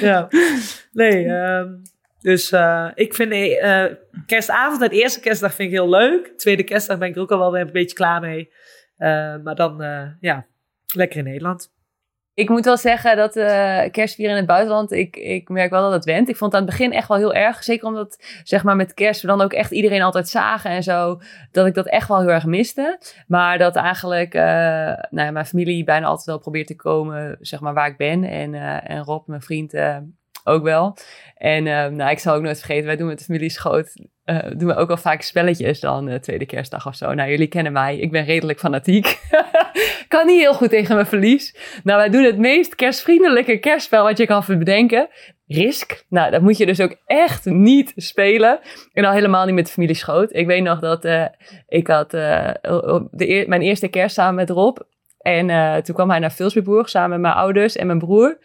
[0.00, 0.28] ja.
[0.92, 1.66] Nee, ehm,
[2.20, 3.84] dus eh, ik vind eh,
[4.26, 6.32] kerstavond en eerste kerstdag vind ik heel leuk.
[6.36, 8.52] Tweede kerstdag ben ik er ook al wel weer een beetje klaar mee.
[8.96, 9.08] Eh,
[9.44, 10.46] maar dan, eh, ja,
[10.94, 11.78] lekker in Nederland.
[12.34, 15.92] Ik moet wel zeggen dat eh kerstvieren in het buitenland, ik, ik merk wel dat
[15.92, 16.28] het went.
[16.28, 17.64] Ik vond het aan het begin echt wel heel erg.
[17.64, 21.20] Zeker omdat, zeg maar, met kerst we dan ook echt iedereen altijd zagen en zo.
[21.50, 22.98] Dat ik dat echt wel heel erg miste.
[23.26, 24.42] Maar dat eigenlijk, eh,
[25.10, 28.24] nou mijn familie bijna altijd wel probeert te komen, zeg maar, waar ik ben.
[28.24, 29.74] En, eh, en Rob, mijn vriend,
[30.44, 30.96] ook wel.
[31.34, 31.62] En
[31.96, 33.94] nou, ik zal ook nooit vergeten, wij doen met de familie Schoot,
[34.30, 37.14] eh, doen we ook wel vaak spelletjes dan de tweede kerstdag of zo.
[37.14, 39.06] Nou, jullie kennen mij, ik ben redelijk fanatiek.
[40.10, 41.56] kan niet heel goed tegen mijn verlies.
[41.84, 45.08] Nou, wij doen het meest kerstvriendelijke kerstspel wat je kan bedenken.
[45.46, 46.04] Risk.
[46.08, 48.60] Nou, dat moet je dus ook echt niet spelen.
[48.92, 50.34] En al helemaal niet met de familie Schoot.
[50.34, 51.24] Ik weet nog dat uh,
[51.68, 52.50] ik had uh,
[53.10, 54.78] de mijn eerste kerst samen met Rob.
[55.18, 58.38] En uh, toen kwam hij naar Vilsbiburg samen met mijn ouders en mijn broer.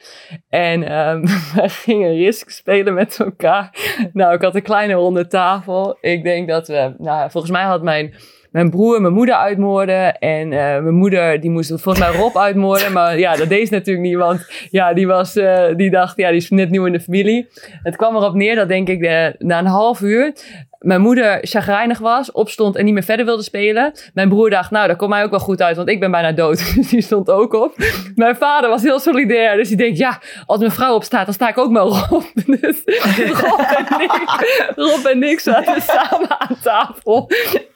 [0.50, 1.22] En um,
[1.56, 3.76] we gingen Risk spelen met elkaar.
[4.14, 5.98] Nou, ik had een kleine ronde tafel.
[6.02, 8.14] Ik denk dat we, nou, volgens mij had mijn
[8.56, 10.18] mijn broer mijn moeder uitmoorden.
[10.18, 12.92] En uh, mijn moeder, die moest volgens mij Rob uitmoorden.
[12.92, 14.16] Maar ja, dat deed ze natuurlijk niet.
[14.16, 17.48] Want ja, die, was, uh, die dacht, ja, die is net nieuw in de familie.
[17.84, 20.34] Het kwam erop neer dat denk ik de, na een half uur
[20.80, 23.94] mijn moeder chagrijnig was, opstond en niet meer verder wilde spelen.
[24.14, 26.32] Mijn broer dacht, nou, dat komt mij ook wel goed uit, want ik ben bijna
[26.32, 26.58] dood.
[26.76, 27.76] Dus die stond ook op.
[28.16, 31.50] Mijn vader was heel solidair, dus die denkt, ja, als mijn vrouw opstaat, dan sta
[31.50, 32.24] ik ook maar op.
[32.46, 32.82] Dus
[33.42, 34.32] Rob en ik,
[34.76, 37.30] Rob en ik zaten samen aan tafel.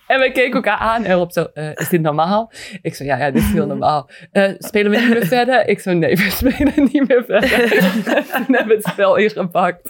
[0.09, 2.51] En we keken elkaar aan en Rob zo, uh, is dit normaal?
[2.81, 4.09] Ik zo, ja, ja, dit is heel normaal.
[4.33, 5.67] Uh, spelen we niet meer verder?
[5.67, 7.69] Ik zo, nee, we spelen niet meer verder.
[8.45, 9.89] toen hebben we het spel ingepakt.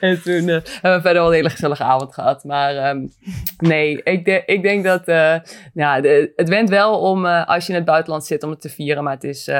[0.00, 2.44] En toen uh, hebben we verder wel een hele gezellige avond gehad.
[2.44, 3.12] Maar um,
[3.58, 5.02] nee, ik, ik denk dat,
[5.74, 6.00] ja,
[6.36, 9.04] het went wel om, als je in het buitenland zit, om het te vieren.
[9.04, 9.50] Maar het is,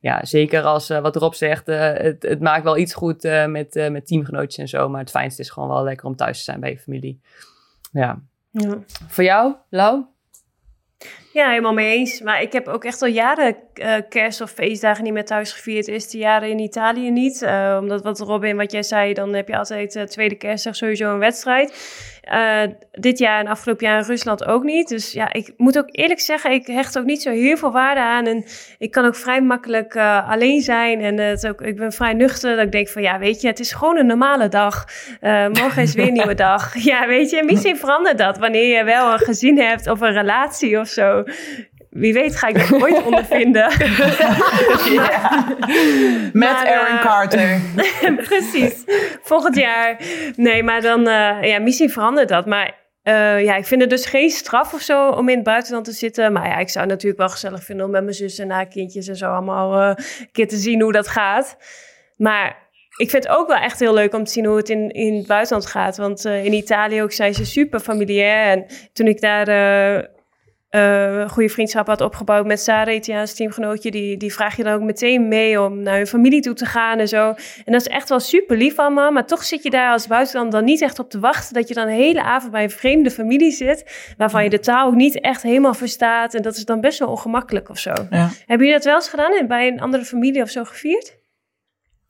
[0.00, 4.58] ja, zeker als, wat Rob zegt, het, het maakt wel iets goed met, met teamgenootjes
[4.58, 4.88] en zo.
[4.88, 7.20] Maar het fijnste is gewoon wel lekker om thuis te zijn bij je familie.
[7.92, 8.20] Ja.
[8.50, 8.78] Ja.
[9.08, 10.04] Voor jou, Lau?
[11.32, 12.20] Ja, helemaal mee eens.
[12.20, 15.86] Maar ik heb ook echt al jaren uh, kerst- of feestdagen niet meer thuis gevierd.
[15.86, 17.42] De eerste jaren in Italië niet.
[17.42, 21.12] Uh, omdat wat Robin, wat jij zei, dan heb je altijd uh, tweede kerstdag sowieso
[21.12, 21.70] een wedstrijd.
[22.92, 24.88] Dit jaar en afgelopen jaar in Rusland ook niet.
[24.88, 28.00] Dus ja, ik moet ook eerlijk zeggen, ik hecht ook niet zo heel veel waarde
[28.00, 28.26] aan.
[28.26, 28.44] En
[28.78, 31.00] ik kan ook vrij makkelijk alleen zijn.
[31.00, 32.56] En het ook, ik ben vrij nuchter.
[32.56, 34.84] Dat ik denk van ja, weet je, het is gewoon een normale dag.
[35.52, 36.74] morgen is weer een nieuwe dag.
[36.84, 40.78] Ja, weet je, misschien verandert dat wanneer je wel een gezin hebt of een relatie
[40.78, 41.24] of zo
[41.90, 43.70] wie weet ga ik dat ooit ondervinden.
[44.92, 45.44] ja.
[46.32, 47.60] Met maar, Aaron uh, Carter.
[48.28, 48.84] precies.
[49.22, 50.00] Volgend jaar.
[50.36, 52.46] Nee, maar dan, uh, ja, misschien verandert dat.
[52.46, 52.74] Maar
[53.04, 55.92] uh, ja, ik vind het dus geen straf of zo om in het buitenland te
[55.92, 56.32] zitten.
[56.32, 58.68] Maar ja, ik zou het natuurlijk wel gezellig vinden om met mijn zus en haar
[58.68, 59.96] kindjes en zo allemaal een
[60.32, 61.56] keer te zien hoe dat gaat.
[62.16, 64.88] Maar ik vind het ook wel echt heel leuk om te zien hoe het in,
[64.90, 65.96] in het buitenland gaat.
[65.96, 68.50] Want in Italië ook zijn ze super familiair.
[68.50, 70.04] En toen ik daar uh,
[71.28, 75.28] goede vriendschap had opgebouwd met Sarah, Italiaans teamgenootje, die, die vraag je dan ook meteen
[75.28, 77.28] mee om naar hun familie toe te gaan en zo.
[77.64, 80.52] En dat is echt wel super lief allemaal, maar toch zit je daar als buitenland
[80.52, 83.10] dan niet echt op te wachten dat je dan een hele avond bij een vreemde
[83.10, 86.34] familie zit, waarvan je de taal ook niet echt helemaal verstaat.
[86.34, 87.92] En dat is dan best wel ongemakkelijk of zo.
[88.10, 88.28] Ja.
[88.46, 91.18] Hebben jullie dat wel eens gedaan en bij een andere familie of zo gevierd?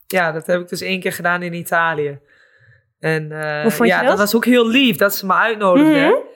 [0.06, 2.18] Ja, dat heb ik dus één keer gedaan in Italië.
[2.98, 4.10] En uh, Hoe vond ja, je dat?
[4.10, 4.18] dat?
[4.18, 6.06] was ook heel lief dat ze me uitnodigden.
[6.06, 6.29] Mm -hmm.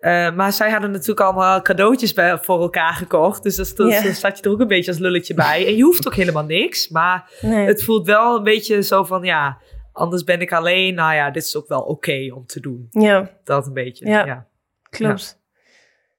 [0.00, 3.42] Uh, maar zij hadden natuurlijk allemaal cadeautjes bij, voor elkaar gekocht.
[3.42, 4.14] Dus dat, dat, yeah.
[4.14, 5.66] zat je er ook een beetje als lulletje bij.
[5.66, 6.88] En je hoeft ook helemaal niks.
[6.88, 7.66] Maar nee.
[7.66, 9.58] het voelt wel een beetje zo van, ja,
[9.92, 10.94] anders ben ik alleen.
[10.94, 12.86] Nou ja, dit is ook wel oké okay om te doen.
[12.90, 13.30] Ja.
[13.44, 14.26] Dat een beetje, ja.
[14.26, 14.46] ja.
[14.90, 15.38] Klopt.
[15.38, 15.44] Ja.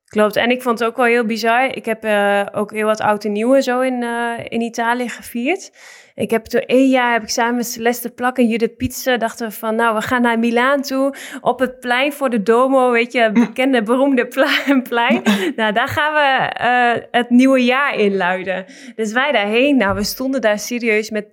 [0.06, 0.36] Klopt.
[0.36, 1.76] En ik vond het ook wel heel bizar.
[1.76, 5.72] Ik heb uh, ook heel wat oud en nieuwe zo in, uh, in Italië gevierd.
[6.18, 9.48] Ik heb toen één jaar heb ik samen met Celeste Plak en Judith Pizza dachten
[9.48, 13.12] we van nou we gaan naar Milaan toe op het plein voor de Domo, weet
[13.12, 14.28] je, bekende beroemde
[14.90, 15.22] plein.
[15.56, 18.66] nou daar gaan we uh, het nieuwe jaar inluiden.
[18.96, 21.26] Dus wij daarheen, nou we stonden daar serieus met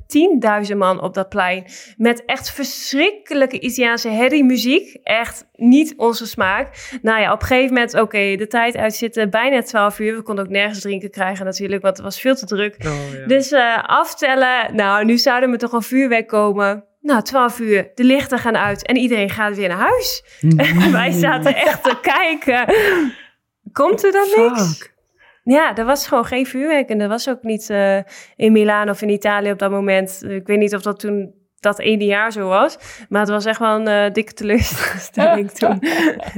[0.71, 1.65] 10.000 man op dat plein
[1.97, 6.99] met echt verschrikkelijke Italiaanse herriemuziek, echt niet onze smaak.
[7.03, 10.17] Nou ja, op een gegeven moment, oké, okay, de tijd uitzitten, bijna 12 uur.
[10.17, 12.77] We konden ook nergens drinken krijgen natuurlijk, want het was veel te druk.
[12.87, 13.27] Oh, ja.
[13.27, 16.85] Dus uh, aftellen, nou, nu zouden we toch een vuurwerk komen.
[17.01, 20.25] Nou, 12 uur, de lichten gaan uit en iedereen gaat weer naar huis.
[20.57, 22.75] En wij zaten echt te kijken.
[23.73, 24.93] Komt er dan niks?
[25.45, 26.89] Ja, er was gewoon geen vuurwerk.
[26.89, 27.99] En er was ook niet uh,
[28.37, 30.25] in Milaan of in Italië op dat moment.
[30.29, 32.79] Ik weet niet of dat toen dat ene jaar zo was.
[33.09, 35.83] Maar het was echt wel een uh, dikke teleurstelling toen.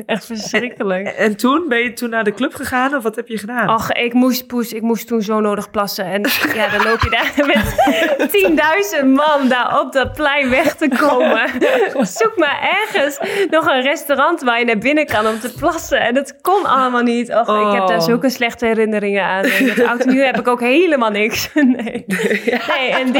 [0.07, 1.07] echt verschrikkelijk.
[1.07, 1.69] En, en, toen?
[1.69, 3.67] Ben je toen naar de club gegaan of wat heb je gedaan?
[3.67, 4.73] Ach, ik moest poes.
[4.73, 6.05] Ik moest toen zo nodig plassen.
[6.05, 6.23] En
[6.55, 11.49] ja, dan loop je daar met 10.000 man daar op dat plein weg te komen.
[12.19, 13.19] Zoek maar ergens
[13.51, 16.01] nog een restaurant waar je naar binnen kan om te plassen.
[16.01, 17.31] En dat kon allemaal niet.
[17.31, 17.69] Och, oh.
[17.69, 19.45] ik heb daar zulke slechte herinneringen aan.
[19.45, 21.51] En oud nu heb ik ook helemaal niks.
[21.55, 22.05] nee.
[22.07, 23.15] nee en,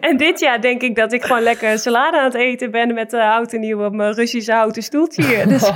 [0.00, 3.10] en dit jaar denk ik dat ik gewoon lekker salade aan het eten ben met
[3.10, 5.48] de houten nieuw op mijn Russische houten stoeltje hier.
[5.48, 5.62] Dus,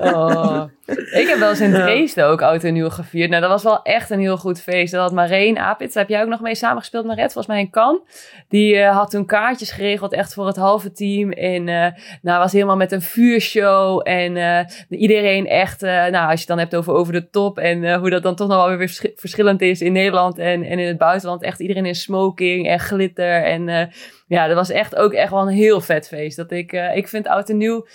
[0.00, 0.62] oh.
[0.86, 3.30] Ik heb wel eens in Dresden ook oud en nieuw gevierd.
[3.30, 4.92] Nou, dat was wel echt een heel goed feest.
[4.92, 7.70] Dat had Marijn Apits, daar heb jij ook nog mee samengespeeld, Maret, volgens mij in
[7.70, 8.00] Cannes.
[8.48, 11.32] Die eh, had toen kaartjes geregeld, echt voor het halve team.
[11.32, 11.86] En uh,
[12.22, 14.00] nou, was helemaal met een vuurshow.
[14.08, 14.60] En uh,
[15.00, 17.58] iedereen echt, nou, als je het dan hebt over over de top.
[17.58, 20.78] En hoe dat dan toch nog wel weer vers verschillend is in Nederland en, en
[20.78, 21.42] in het buitenland.
[21.42, 23.42] Echt iedereen in smoking en glitter.
[23.42, 23.90] En
[24.26, 26.36] ja, dat was echt ook echt wel een heel vet feest.
[26.36, 27.86] Dat ik, ik vind oud en nieuw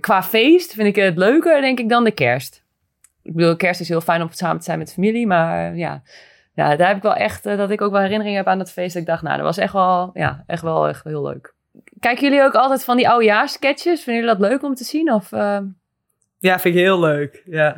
[0.00, 2.64] qua feest vind ik het leuker, denk ik, dan de kerst.
[3.22, 6.02] Ik bedoel, kerst is heel fijn om samen te zijn met familie, maar eh, ja,
[6.54, 8.72] ja daar heb ik wel echt, uh, dat ik ook wel herinneringen heb aan dat
[8.72, 8.92] feest.
[8.92, 11.54] Dat ik dacht, nou, dat was echt wel, ja, echt wel echt heel leuk.
[12.00, 14.02] Kijken jullie ook altijd van die oudejaarssketches?
[14.02, 15.12] Vinden jullie dat leuk om te zien?
[15.12, 15.58] Of, uh...
[16.38, 17.76] Ja, vind ik heel leuk, ja.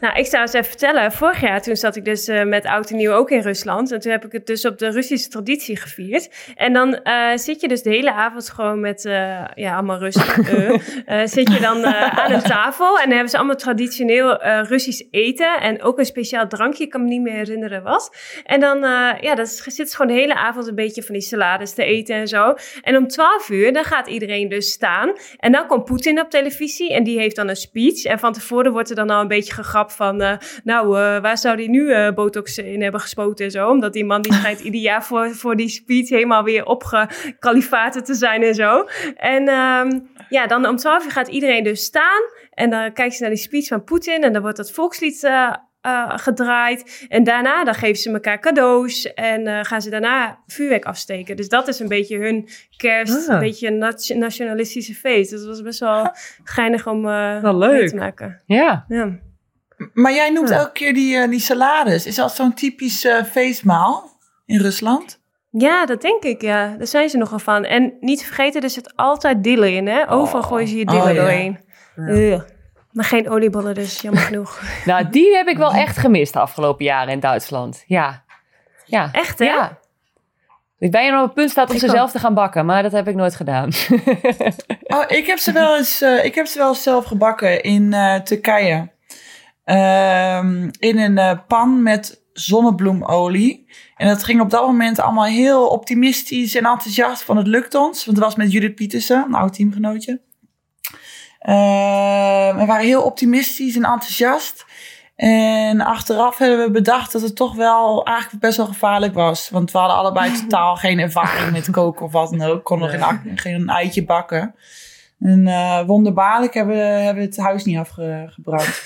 [0.00, 1.12] Nou, ik zou eens even vertellen.
[1.12, 3.92] Vorig jaar toen zat ik dus uh, met oud en nieuw ook in Rusland.
[3.92, 6.52] En toen heb ik het dus op de Russische traditie gevierd.
[6.56, 10.34] En dan uh, zit je dus de hele avond gewoon met, uh, ja, allemaal rustig.
[11.36, 12.96] zit je dan aan een tafel.
[12.96, 15.60] En dan hebben ze allemaal traditioneel Russisch eten.
[15.60, 18.16] En ook een speciaal drankje, ik kan me niet meer herinneren wat.
[18.44, 18.78] En dan,
[19.20, 22.14] ja, dan zit ze gewoon de hele avond een beetje van die salades te eten
[22.14, 22.54] en zo.
[22.82, 25.12] En om 12 uur, dan gaat iedereen dus staan.
[25.36, 26.94] En dan komt Poetin op televisie.
[26.94, 28.04] En die heeft dan een speech.
[28.04, 29.52] En van tevoren wordt er dan al een beetje
[29.86, 30.32] van, uh,
[30.64, 33.68] nou, uh, waar zou die nu uh, botox in hebben gespoten en zo?
[33.68, 38.14] Omdat die man die schijnt ieder jaar voor, voor die speech helemaal weer opgekalifaten te
[38.14, 38.88] zijn en zo.
[39.16, 43.22] En um, ja, dan om 12 uur gaat iedereen dus staan en dan kijkt ze
[43.22, 45.22] naar die speech van Poetin en dan wordt dat volkslied
[45.82, 47.06] uh, gedraaid.
[47.08, 51.36] En daarna dan geven ze elkaar cadeaus en uh, gaan ze daarna vuurwerk afsteken.
[51.36, 53.34] Dus dat is een beetje hun kerst, ah.
[53.34, 55.30] een beetje een nationalistische feest.
[55.30, 56.10] Dus dat was best wel
[56.44, 57.88] geinig om uh, wel leuk.
[57.88, 58.42] te maken.
[58.46, 58.84] Ja.
[58.88, 59.18] ja.
[59.92, 62.06] Maar jij noemt elke keer die, uh, die salades.
[62.06, 64.10] Is dat zo'n typisch uh, feestmaal
[64.46, 65.20] in Rusland?
[65.50, 66.74] Ja, dat denk ik, ja.
[66.78, 67.64] Daar zijn ze nogal van.
[67.64, 70.10] En niet vergeten, er zit altijd dillen in, hè?
[70.10, 70.46] Overal oh.
[70.46, 71.58] gooien ze je dillen oh, doorheen.
[72.06, 72.44] Ja.
[72.92, 74.62] Maar geen oliebollen dus, jammer genoeg.
[74.84, 77.84] nou, die heb ik wel echt gemist de afgelopen jaren in Duitsland.
[77.86, 78.24] Ja.
[78.84, 79.08] ja.
[79.12, 79.44] Echt, hè?
[79.44, 79.78] Ja.
[80.78, 82.66] Ik ben je nog op het punt staat om ik ze zelf te gaan bakken,
[82.66, 83.70] maar dat heb ik nooit gedaan.
[84.96, 87.94] oh, ik heb ze wel eens, uh, ik heb ze wel eens zelf gebakken in
[88.24, 88.88] Turkije.
[89.70, 93.66] Um, in een uh, pan met zonnebloemolie.
[93.96, 98.04] En dat ging op dat moment allemaal heel optimistisch en enthousiast van het lukt ons.
[98.04, 100.20] Want het was met Judith Pietersen, een oud teamgenootje.
[101.42, 104.64] Uh, we waren heel optimistisch en enthousiast.
[105.16, 109.50] En achteraf hebben we bedacht dat het toch wel eigenlijk best wel gevaarlijk was.
[109.50, 112.64] Want we hadden allebei totaal geen ervaring met koken of wat dan ook.
[112.64, 114.54] Konden geen, geen eitje bakken.
[115.20, 116.76] En uh, wonderbaarlijk hebben
[117.14, 118.82] we het huis niet afgebrand.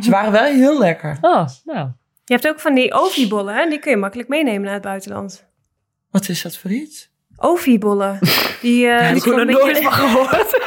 [0.00, 1.18] Ze waren wel heel lekker.
[1.20, 1.88] Oh, nou.
[2.24, 3.68] Je hebt ook van die oviebollen, hè?
[3.68, 5.44] Die kun je makkelijk meenemen naar het buitenland.
[6.10, 7.10] Wat is dat voor iets?
[7.36, 8.18] Oviebollen.
[8.60, 10.58] Die, uh, ja, die ik heb er nooit van gehoord.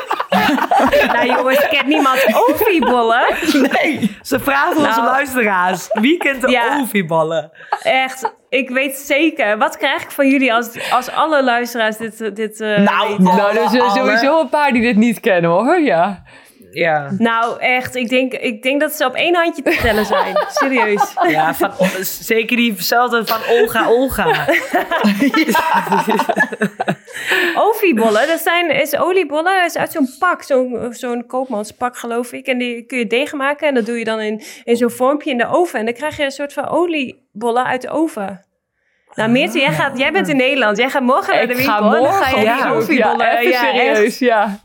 [1.13, 3.36] nou jongens, kent niemand oviebollen?
[3.72, 5.88] Nee, ze vragen nou, onze luisteraars.
[5.92, 7.52] Wie kent de ja, oviebollen?
[7.82, 9.58] Echt, ik weet zeker.
[9.58, 13.24] Wat krijg ik van jullie als, als alle luisteraars dit, dit uh, Nou, weten?
[13.24, 16.24] nou er zijn sowieso een paar die dit niet kennen hoor, ja
[16.71, 17.12] ja.
[17.17, 17.95] Nou, echt.
[17.95, 20.36] Ik denk, ik denk dat ze op één handje te tellen zijn.
[20.60, 21.13] Serieus.
[21.27, 24.25] Ja, van, zeker diezelfde van Olga Olga.
[27.55, 29.62] Oviebollen, dat zijn, is oliebollen.
[29.62, 32.47] Dat is uit zo'n pak, zo'n zo'n koopmanspak geloof ik.
[32.47, 35.32] En die kun je deeg maken en dat doe je dan in, in zo'n vormpje
[35.32, 35.79] in de oven.
[35.79, 38.43] En dan krijg je een soort van oliebollen uit de oven.
[39.19, 40.77] Nou, Meerte, jij, gaat, jij bent in Nederland.
[40.77, 41.73] Jij gaat morgen naar de winkel.
[41.73, 43.25] Ga morgen, dan ga je ja, koffiebollen.
[43.25, 44.60] Ja, even serieus, ja.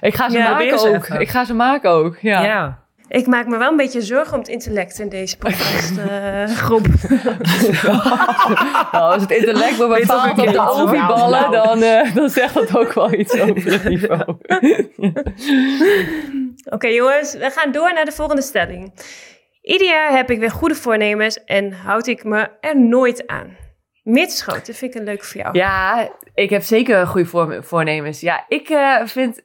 [0.00, 1.08] Ik ga ze maken ook.
[1.08, 2.42] Ik ga ze maken ook, ja.
[2.42, 2.82] Ja.
[3.08, 6.86] Ik maak me wel een beetje zorgen om het intellect in deze podcastgroep.
[8.92, 10.68] Nou, als het intellect ook op de keer.
[10.68, 11.52] ovieballen, Nou.
[11.52, 14.24] dan, eh, dan zegt dat ook wel iets over het niveau.
[16.74, 18.92] Oké jongens, we gaan door naar de volgende stelling.
[19.62, 23.62] Ieder jaar heb ik weer goede voornemens en houd ik me er nooit aan.
[24.04, 25.58] Mitschoot, dat vind ik een leuk voor jou.
[25.58, 28.20] Ja, ik heb zeker goede voor, voornemens.
[28.20, 29.42] Ja, ik eh, vind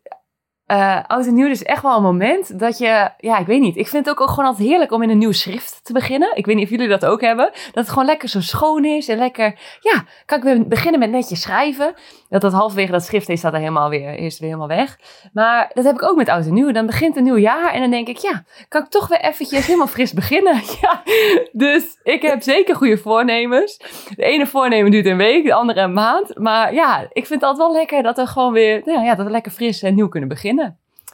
[0.69, 3.09] eh oud en nieuw dus echt wel een moment dat je...
[3.17, 3.77] Ja, ik weet niet.
[3.77, 6.35] Ik vind het ook, gewoon altijd heerlijk om in een nieuw schrift te beginnen.
[6.35, 7.45] Ik weet niet of jullie dat ook hebben.
[7.45, 9.59] Dat het gewoon lekker zo schoon is en lekker...
[9.79, 11.93] Ja, kan ik weer beginnen met netjes schrijven.
[12.29, 14.99] Dat dat halverwege dat schrift is dat er helemaal weer, is weer helemaal weg.
[15.33, 16.71] Maar dat heb ik ook met oud en nieuw.
[16.71, 18.17] Dan begint een nieuw jaar en dan denk ik...
[18.17, 20.61] Ja, kan ik toch weer eventjes helemaal fris beginnen.
[20.81, 21.03] Ja,
[21.51, 23.77] dus ik heb zeker goede voornemens.
[24.15, 26.37] De ene voornemen duurt een week, de andere een maand.
[26.37, 29.25] Maar ja, ik vind het altijd wel lekker dat we gewoon weer, nou ja, dat
[29.25, 30.58] we lekker fris en nieuw kunnen beginnen.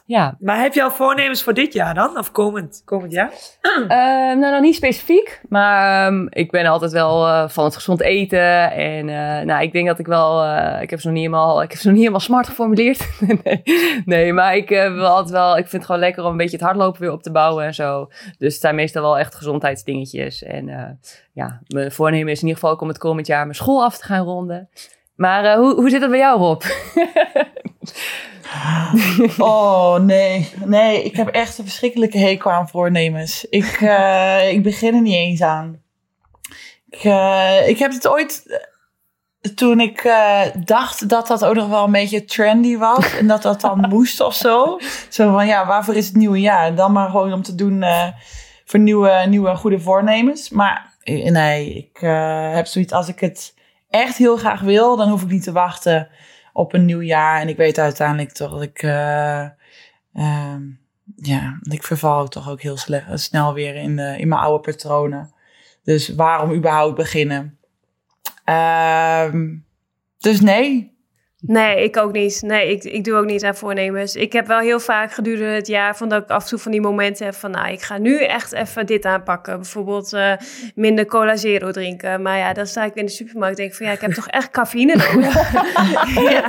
[0.06, 2.18] Ja, Maar heb je al voornemens voor dit jaar dan?
[2.18, 3.30] Of komend, komend jaar?
[3.88, 8.00] Ehm, nou, nog niet specifiek, maar ehm, ik ben altijd wel eh, van het gezond
[8.00, 8.72] eten.
[8.72, 11.62] En eh, nou, ik denk dat ik wel, eh, ik heb ze nog niet helemaal,
[11.62, 13.08] ik heb ze nog niet helemaal smart geformuleerd.
[13.44, 13.62] nee,
[14.04, 16.66] nee, maar ik, wil altijd wel, ik vind het gewoon lekker om een beetje het
[16.66, 18.06] hardlopen weer op te bouwen en zo.
[18.38, 20.42] Dus het zijn meestal wel echt gezondheidsdingetjes.
[20.42, 20.98] En
[21.32, 23.98] ja, mijn voornemen is in ieder geval ook om het komend jaar mijn school af
[23.98, 24.68] te gaan ronden.
[25.16, 26.62] Maar hoe, hoe zit het bij jou, Rob?
[29.38, 30.50] Oh, nee.
[30.64, 33.46] Nee, ik heb echt een verschrikkelijke hekel aan voornemens.
[33.50, 35.82] Ik, eh, ik begin er niet eens aan.
[36.90, 38.42] Ik, eh, ik heb het ooit...
[39.40, 40.02] eh, Toen ik
[40.64, 43.16] dacht dat dat ook nog wel een beetje trendy was.
[43.18, 44.78] En dat dat dan moest of zo.
[45.08, 46.74] Zo van, ja, waarvoor is het nieuwe jaar?
[46.74, 47.84] Dan maar gewoon om te doen
[48.64, 50.50] voor nieuwe, nieuwe goede voornemens.
[50.50, 52.00] Maar nee, ik
[52.54, 52.92] heb zoiets...
[52.92, 53.54] Als ik het
[53.90, 56.08] echt heel graag wil, dan hoef ik niet te wachten
[56.56, 57.40] op een nieuw jaar.
[57.40, 58.82] En ik weet uiteindelijk toch dat ik.
[58.82, 59.40] eh,
[60.14, 60.62] ehm,
[61.16, 65.32] ja, ik verval toch ook heel sle- snel weer in, de, in mijn oude patronen.
[65.84, 67.58] Dus waarom überhaupt beginnen?
[68.44, 69.54] Ehm,
[70.18, 70.95] dus nee.
[71.46, 72.42] Nee, ik ook niet.
[72.42, 74.14] Nee, ik, ik doe ook niet aan voornemens.
[74.14, 76.72] Ik heb wel heel vaak gedurende het jaar van dat ik af en toe van
[76.72, 79.56] die momenten heb van, nou, ik ga nu echt even dit aanpakken.
[79.56, 80.32] Bijvoorbeeld eh,
[80.74, 82.22] minder cola zero drinken.
[82.22, 84.28] Maar ja, dan sta ik in de supermarkt en denk van, ja, ik heb toch
[84.28, 85.52] echt cafeïne nodig.
[86.30, 86.46] ja.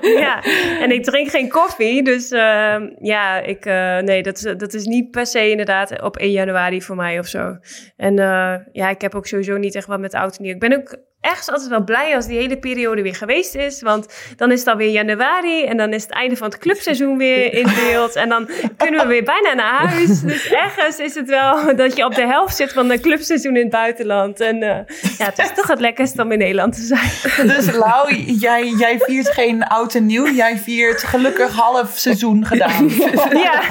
[0.00, 0.42] ja,
[0.80, 2.02] en ik drink geen koffie.
[2.02, 6.16] Dus eh, ja, ik, eh, nee, dat, is- dat is niet per se inderdaad op
[6.16, 7.56] 1 januari voor mij of zo.
[7.96, 10.54] En eh, ja, ik heb ook sowieso niet echt wat met oud en nieuw.
[10.54, 13.82] Ik ben ook echt altijd wel blij als die hele periode weer geweest is.
[13.82, 14.06] Want
[14.36, 17.66] dan is het alweer januari en dan is het einde van het clubseizoen weer in
[17.74, 18.14] beeld.
[18.16, 20.20] En dan kunnen we weer bijna naar huis.
[20.20, 23.62] Dus ergens is het wel dat je op de helft zit van een clubseizoen in
[23.62, 24.40] het buitenland.
[24.40, 27.48] En eh, ja, het is toch het lekkerste om in Nederland te zijn.
[27.48, 30.30] Dus Lau, jij, jij viert geen oud en nieuw.
[30.30, 32.88] Jij viert gelukkig half seizoen gedaan.
[33.32, 33.62] Ja.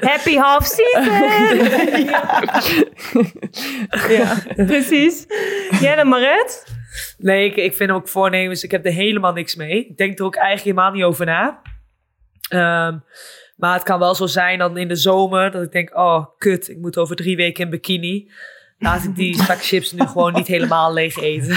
[0.00, 1.12] Happy half season.
[4.08, 4.36] Ja,
[4.66, 5.26] precies.
[5.80, 6.76] Jij dan, Maret?
[7.18, 9.86] Nee, ik, ik vind ook voornemens, ik heb er helemaal niks mee.
[9.86, 11.60] Ik denk er ook eigenlijk helemaal niet over na.
[12.48, 12.98] Ehm,
[13.56, 16.68] maar het kan wel zo zijn dan in de zomer dat ik denk, oh kut,
[16.68, 18.30] ik moet over drie weken in bikini.
[18.78, 21.56] Laat ik die zak chips nu gewoon niet helemaal leeg eten.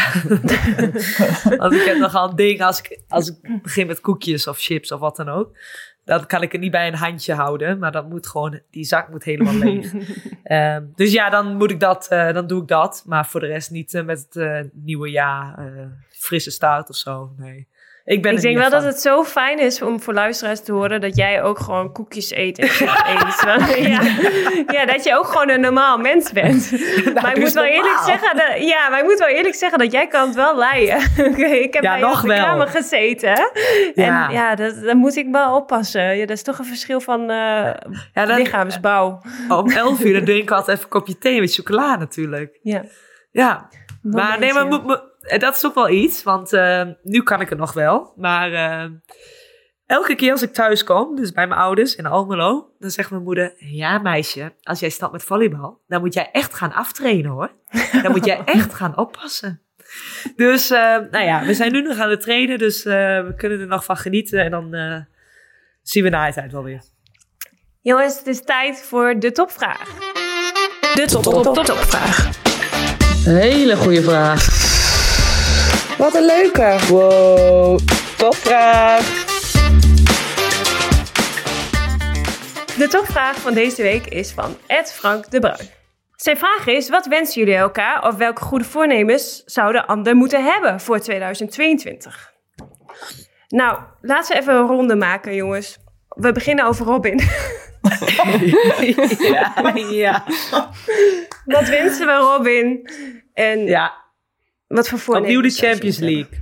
[1.60, 4.92] Want ik heb nogal een ding als ik, als ik begin met koekjes of chips
[4.92, 5.58] of wat dan ook.
[6.04, 9.10] Dan kan ik het niet bij een handje houden, maar dat moet gewoon, die zak
[9.10, 9.94] moet helemaal leeg.
[10.44, 13.04] Ehm, dus ja, dan moet ik dat, eh, dan doe ik dat.
[13.06, 15.60] Maar voor de rest niet eh, met het eh, nieuwe jaar,
[16.10, 17.34] frisse start of zo.
[17.38, 17.68] Nee.
[18.06, 21.02] Ik ben Ik denk wel dat het zo fijn is om voor luisteraars te horen
[21.02, 23.44] dat jij ook gewoon koekjes eet en eet.
[23.46, 24.02] Want, ja,
[24.68, 26.72] ja, dat je ook gewoon een normaal mens bent.
[27.22, 29.92] maar ik moet wel eerlijk zeggen dat, ja, maar ik moet wel eerlijk zeggen dat
[29.92, 30.98] jij kan het wel leiden.
[31.64, 33.52] ik heb Ja, bij nog op de kamer gezeten.
[33.96, 34.28] Ja.
[34.28, 36.18] En ja, dat, daar moet ik wel oppassen.
[36.18, 37.74] Ja, dat is toch een verschil van eh,
[38.14, 39.22] Ja, dan, lichaamsbouw.
[39.50, 42.60] om 11 uur dan drink ik altijd even een kopje thee met chocola natuurlijk.
[42.62, 42.84] Ja.
[43.32, 43.70] Ja,
[44.02, 46.24] maar nee, maar Eh, dat is ook wel iets.
[46.24, 48.14] Want eh, nu kan ik het nog wel.
[48.16, 48.90] Maar eh,
[49.86, 53.24] elke keer als ik thuis kom, dus bij mijn ouders in Almelo, dan zegt mijn
[53.24, 57.52] moeder: Ja, meisje, als jij stapt met volleybal, dan moet jij echt gaan aftrainen hoor.
[58.04, 59.62] Dan moet jij echt gaan oppassen.
[60.36, 63.60] Dus, eh, nou ja, we zijn nu nog aan het trainen, dus eh, we kunnen
[63.60, 64.44] er nog van genieten.
[64.44, 64.98] En dan eh,
[65.82, 66.82] zien we na het tijd wel weer.
[67.82, 69.86] Jongens, het is tijd voor de topvraag.
[70.96, 72.30] De top, top, top, topvraag.
[73.26, 74.71] Hele goede vraag.
[76.02, 76.78] Wat een leuke.
[76.90, 77.80] Wow.
[78.18, 79.02] Topvraag.
[82.78, 85.70] De topvraag van deze week is van Ed Frank de Bruin.
[86.16, 90.80] Zijn vraag is, wat wensen jullie elkaar of welke goede voornemens zouden ander moeten hebben
[90.80, 92.32] voor 2022?
[93.48, 95.78] Nou, laten we even een ronde maken, jongens.
[96.08, 97.20] We beginnen over Robin.
[99.20, 99.74] ja,
[100.06, 100.24] ja.
[101.46, 102.90] wat wensen we Robin?
[103.34, 104.02] En ja.
[104.72, 105.36] Wat voor voornemens?
[105.36, 106.40] Opnieuw de Champions League.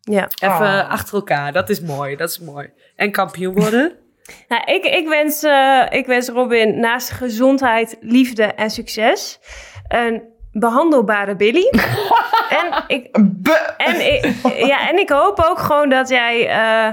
[0.00, 0.28] Ja.
[0.38, 0.90] Even Ah.
[0.90, 2.70] achter elkaar, dat is mooi, dat is mooi.
[2.96, 3.92] En kampioen worden.
[4.48, 9.38] Nou, ik, ik, wens, eh, ik wens Robin naast gezondheid, liefde en succes
[9.88, 10.22] een
[10.52, 11.70] behandelbare Billy.
[12.60, 13.16] en, ik,
[13.76, 14.34] en, ik,
[14.66, 16.92] ja, en ik hoop ook gewoon dat jij eh,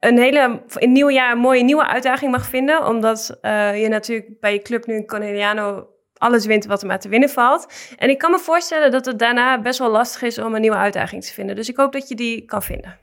[0.00, 2.86] een hele, in het nieuwe jaar een mooie nieuwe uitdaging mag vinden.
[2.86, 5.86] Omdat eh, je natuurlijk bij je club nu in Corneliano
[6.22, 7.72] alles wint wat er maar te winnen valt.
[7.98, 10.76] En ik kan me voorstellen dat het daarna best wel lastig is om een nieuwe
[10.76, 11.56] uitdaging te vinden.
[11.56, 12.98] Dus ik hoop dat je die kan vinden.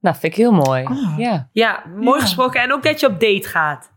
[0.00, 0.84] Nou, vind ik heel mooi.
[0.84, 1.14] Ah.
[1.18, 1.48] Ja.
[1.52, 2.24] Ja, mooi Ja.
[2.24, 2.60] gesproken.
[2.62, 3.90] En ook dat je op date gaat.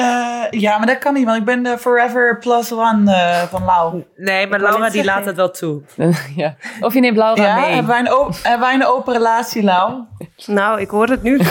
[0.00, 3.64] Eh, ja, maar dat kan niet, want ik ben de Forever Plus One eh, van
[3.64, 4.04] Lau.
[4.16, 5.82] Nee, maar Laura die laat het wel toe.
[6.36, 6.54] ja.
[6.80, 7.64] Of je neemt Laura Ja, mee.
[7.74, 10.02] hebben wij, een op- hebben wij een open relatie, Lau?
[10.46, 11.36] Nou, ik hoor het nu.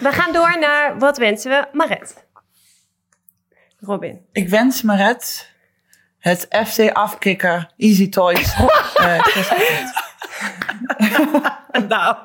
[0.00, 2.26] we gaan door naar wat wensen we Maret.
[3.80, 4.20] Robin.
[4.32, 5.50] Ik wens Maret
[6.18, 8.54] het FC Afkikker Easy Toys.
[9.22, 9.92] kerstpakket.
[11.88, 12.16] nou,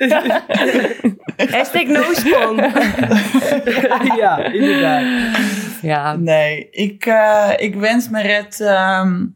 [1.54, 2.56] Hashtag no spon.
[4.20, 5.04] ja, inderdaad.
[5.82, 9.26] Ja, nee, ik, eh, ik wens Maret ehm,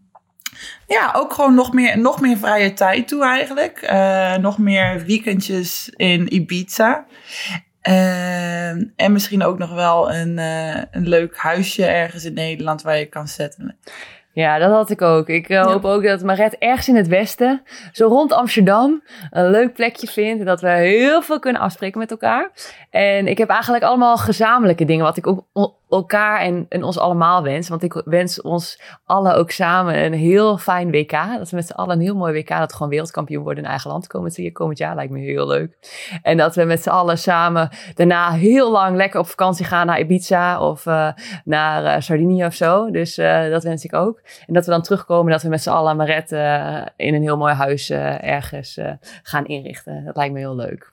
[0.86, 3.78] ja, ook gewoon nog meer, nog meer vrije tijd toe eigenlijk.
[3.78, 7.06] Eh, nog meer weekendjes in Ibiza.
[7.80, 12.98] Ehm, en misschien ook nog wel een, eh, een leuk huisje ergens in Nederland waar
[12.98, 13.76] je kan zetten.
[14.34, 15.28] Ja, dat had ik ook.
[15.28, 17.62] Ik eh, hoop ook dat Maret ergens in het westen,
[17.92, 20.40] zo rond Amsterdam, een leuk plekje vindt.
[20.40, 22.50] En dat we heel veel kunnen afspreken met elkaar.
[22.90, 25.44] En ik heb eigenlijk allemaal gezamenlijke dingen, wat ik ook
[25.94, 27.68] elkaar en, en ons allemaal wens.
[27.68, 31.10] Want ik wens ons allen ook samen een heel fijn WK.
[31.10, 33.70] Dat we met z'n allen een heel mooi WK, dat we gewoon wereldkampioen worden in
[33.70, 34.94] eigen land komend, komend jaar.
[34.94, 35.78] Lijkt me heel leuk.
[36.22, 40.00] En dat we met z'n allen samen daarna heel lang lekker op vakantie gaan naar
[40.00, 41.12] Ibiza of eh,
[41.44, 42.90] naar eh, Sardinië of zo.
[42.90, 44.20] Dus eh, dat wens ik ook.
[44.46, 46.32] En dat we dan terugkomen, dat we met z'n allen Maret
[46.96, 48.78] in een heel mooi huis ergens
[49.22, 50.04] gaan inrichten.
[50.04, 50.92] Dat lijkt me heel leuk.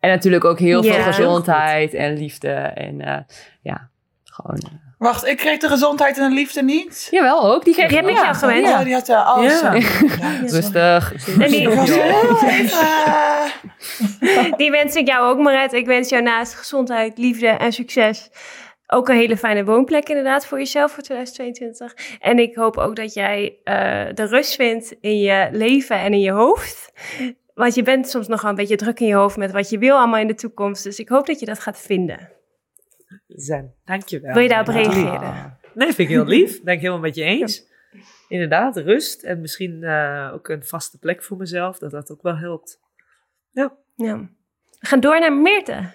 [0.00, 2.50] En natuurlijk ook heel Ja, veel heel gezondheid en liefde.
[2.50, 3.26] En
[3.62, 3.90] ja,
[4.32, 4.58] gewoon.
[4.60, 4.70] eh.
[4.98, 7.08] Wacht, ik kreeg de gezondheid en de liefde niet?
[7.10, 7.64] Jawel, ook.
[7.64, 8.10] Die kreeg ik ja.
[8.10, 8.66] jou gewend.
[8.66, 9.74] Oh, die had uh, oh, Ja.
[9.74, 11.12] Ja, Rustig.
[11.38, 11.68] En die,
[14.56, 15.72] die wens ik jou ook, Maret.
[15.72, 18.30] Ik wens jou naast gezondheid, liefde en succes
[18.92, 22.18] ook een hele fijne woonplek inderdaad voor jezelf voor 2022.
[22.20, 23.74] En ik hoop ook dat jij eh,
[24.14, 26.92] de rust vindt in je leven en in je hoofd.
[27.54, 29.78] Want je bent soms nog wel een beetje druk in je hoofd met wat je
[29.78, 30.84] wil allemaal in de toekomst.
[30.84, 32.30] Dus ik hoop dat je dat gaat vinden.
[33.26, 34.32] Zen, dankjewel.
[34.32, 35.58] Wil je daarop reageren?
[35.74, 36.62] Nee, vind ik heel lief.
[36.62, 37.70] Ben ik helemaal met je eens.
[38.28, 42.36] Inderdaad, rust en misschien eh, ook een vaste plek voor mezelf, dat dat ook wel
[42.36, 42.80] helpt.
[43.50, 43.76] Ja.
[43.96, 44.16] Ja.
[44.78, 45.90] We gaan door naar Meerte.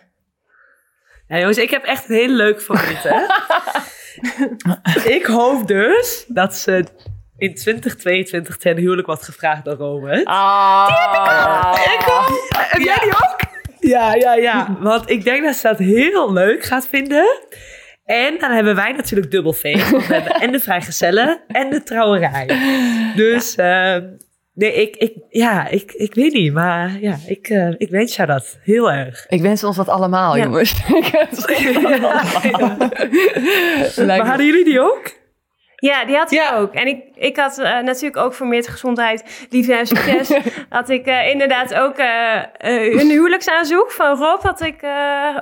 [1.27, 3.25] Ja, jongens, ik heb echt een hele leuke favoriet, hè?
[5.17, 6.85] ik hoop dus dat ze
[7.37, 10.25] in 2022 ten huwelijk wordt gevraagd door Robert.
[10.25, 11.73] Ah.
[12.49, 13.46] Heb jij die ook?
[13.87, 14.77] Ja, ja, ja.
[14.79, 17.25] Want ik denk dat ze dat heel leuk gaat vinden.
[18.05, 19.89] En dan hebben wij natuurlijk dubbel feest.
[19.89, 22.47] Want we hebben en de vrijgezellen en de trouwerij.
[23.15, 24.03] Dus ehm,
[24.53, 26.53] nee, ik, ik, ja, ik, ik weet niet.
[26.53, 29.25] Maar ja, ik, eh, ik wens jou dat heel erg.
[29.29, 30.43] Ik wens ons dat allemaal, Ja.
[30.43, 30.71] jongens.
[31.03, 32.89] Ik wens ons dat allemaal.
[33.95, 35.11] Lijkt Maar hadden jullie die ook?
[35.87, 36.55] Ja, die had ik Ja.
[36.55, 36.73] ook.
[36.73, 40.31] En ik, ik had eh, natuurlijk ook voor meer gezondheid, liefde en succes...
[40.69, 44.91] had ik eh, inderdaad ook eh, eh, een huwelijksaanzoek van Rob had ik eh,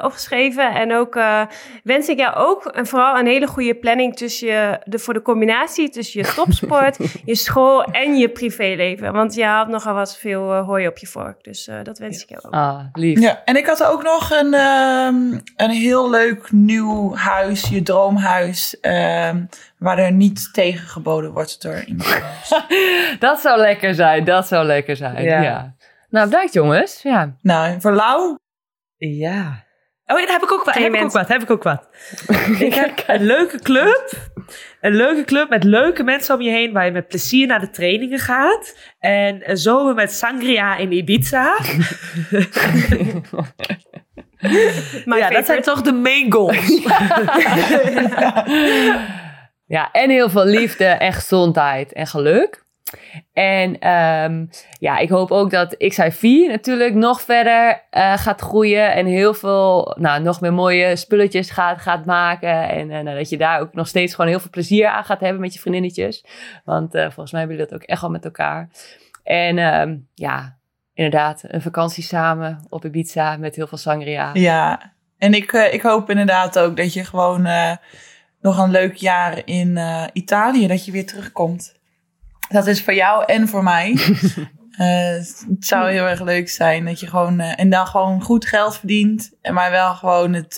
[0.01, 0.73] opgeschreven.
[0.73, 1.41] En ook eh,
[1.83, 5.21] wens ik jou ook en vooral een hele goede planning tussen je, de, voor de
[5.21, 9.13] combinatie tussen je topsport, je school en je privéleven.
[9.13, 11.43] Want je had nogal wat veel hooi op je vork.
[11.43, 12.53] Dus eh, dat wens ik jou ook.
[12.53, 13.19] Ah, lief.
[13.19, 18.79] Ja, en ik had ook nog een, ehm, een heel leuk nieuw huis, je droomhuis,
[18.81, 19.43] ehm,
[19.85, 23.19] waar er niet tegen geboden wordt door iemand anders.
[23.19, 25.23] Dat zou lekker zijn, dat zou lekker zijn.
[25.23, 25.41] Ja.
[25.41, 25.75] Ja.
[26.09, 27.01] Nou, bedankt jongens.
[27.01, 27.35] Ja.
[27.41, 28.37] nou, voor Lau,
[28.97, 29.63] Ja.
[30.05, 30.73] Oh, ja, daar heb ik ook wat.
[30.75, 31.27] Heb ik ook wat.
[31.27, 31.87] Heb ik ook wat.
[32.59, 34.11] ik heb een leuke club.
[34.81, 36.73] Een leuke club met leuke mensen om je heen.
[36.73, 38.77] Waar je met plezier naar de trainingen gaat.
[38.99, 41.57] En zomer met sangria in Ibiza.
[45.05, 46.81] My ja, dat zijn toch de main goals.
[46.83, 48.45] ja,
[49.91, 52.63] en heel veel liefde en gezondheid en geluk.
[53.33, 54.45] En ehm,
[54.79, 58.93] ja, ik hoop ook dat XI4 natuurlijk nog verder eh, gaat groeien.
[58.93, 62.69] En heel veel, nou, nog meer mooie spulletjes gaat, gaat maken.
[62.69, 65.19] En eh, nou, dat je daar ook nog steeds gewoon heel veel plezier aan gaat
[65.19, 66.25] hebben met je vriendinnetjes.
[66.65, 68.69] Want eh, volgens mij hebben jullie dat ook echt wel met elkaar.
[69.23, 70.57] En ehm, ja,
[70.93, 74.29] inderdaad, een vakantie samen op Ibiza met heel veel sangria.
[74.33, 74.93] ja.
[75.17, 77.47] En ik, ik hoop inderdaad ook dat je gewoon
[78.45, 81.75] nog een leuk jaar in eh, Italië, dat je weer terugkomt.
[82.49, 83.95] Dat is voor jou en voor mij.
[84.75, 88.45] Eh, het zou heel erg leuk zijn dat je gewoon, eh, en dan gewoon goed
[88.45, 89.31] geld verdient.
[89.41, 90.55] En maar wel gewoon het,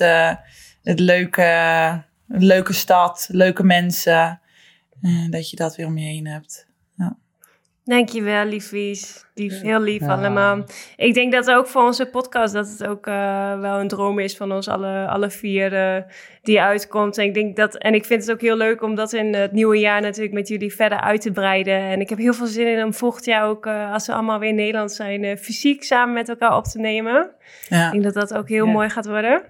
[0.84, 4.42] het leuke, leuke stad, leuke mensen.
[5.30, 6.68] dat je dat weer om je heen hebt.
[7.88, 9.26] Dankjewel, liefies.
[9.36, 10.08] Lief, heel lief Ja.
[10.14, 10.64] allemaal.
[10.96, 14.38] Ik denk dat ook voor onze podcast dat het ook eh, wel een droom is
[14.38, 16.02] van ons alle, alle vier eh,
[16.42, 17.18] die uitkomt.
[17.18, 19.52] En ik denk dat, en ik vind het ook heel leuk om dat in het
[19.52, 21.80] nieuwe jaar natuurlijk met jullie verder uit te breiden.
[21.80, 24.40] En ik heb heel veel zin in om volgend jaar ook, eh, als we allemaal
[24.40, 27.30] weer in Nederland zijn, eh, fysiek samen met elkaar op te nemen.
[27.70, 27.86] Ja.
[27.86, 28.72] Ik denk dat dat ook heel Ja.
[28.72, 29.42] mooi gaat worden.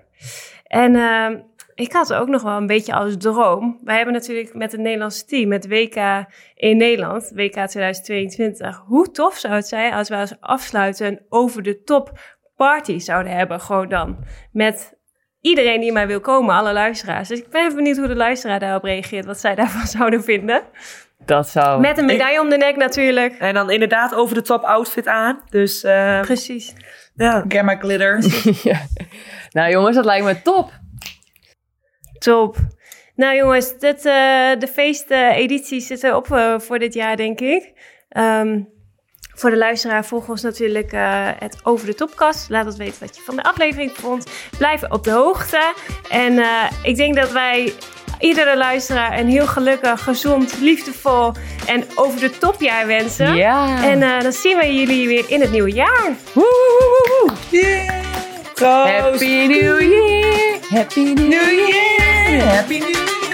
[0.68, 1.38] En ehm,
[1.78, 3.80] ik had ook nog wel een beetje als droom.
[3.84, 6.26] Wij hebben natuurlijk met het Nederlandse team, met WK
[6.56, 8.84] in Nederland, WK 2022.
[8.86, 12.20] Hoe tof zou het zijn als we als afsluiten een over de top
[12.56, 14.18] party zouden hebben, gewoon dan.
[14.52, 14.98] Met
[15.42, 17.28] iedereen die maar wil komen, alle luisteraars.
[17.28, 20.62] Dus ik ben even benieuwd hoe de luisteraar daarop reageert, wat zij daarvan zouden vinden.
[21.26, 21.82] Dat zou...
[21.82, 23.34] Met een medaille om de nek natuurlijk.
[23.34, 25.42] En dan inderdaad over de top outfit aan.
[25.50, 26.74] Dus eh, Precies.
[27.16, 27.46] ja.
[27.48, 28.24] Gamma glitter.
[28.64, 28.80] Ja.
[29.52, 30.72] Nou jongens, dat lijkt me top.
[32.20, 32.56] Top.
[33.18, 37.74] Nou jongens, dit, eh, de feesteditie zit erop eh, voor dit jaar, denk ik.
[38.10, 38.62] Ehm,
[39.36, 42.50] voor de luisteraar volg ons natuurlijk eh, het Over de Topkast.
[42.50, 44.30] Laat ons weten wat je van de aflevering vond.
[44.58, 45.74] Blijf op de hoogte.
[46.10, 46.44] En
[46.84, 47.74] ik denk dat wij
[48.20, 51.32] iedere luisteraar een heel gelukkig, gezond, liefdevol
[51.66, 53.36] en over de topjaar wensen.
[53.36, 53.84] Ja.
[53.84, 56.16] En dan zien we jullie weer in het nieuwe jaar.
[56.34, 57.60] Woe, woe, woe, woe.
[57.60, 58.37] Yeah.
[58.60, 60.60] Happy New Year.
[60.62, 61.68] Happy New New Year.
[61.68, 62.42] Year.
[62.42, 63.27] Happy New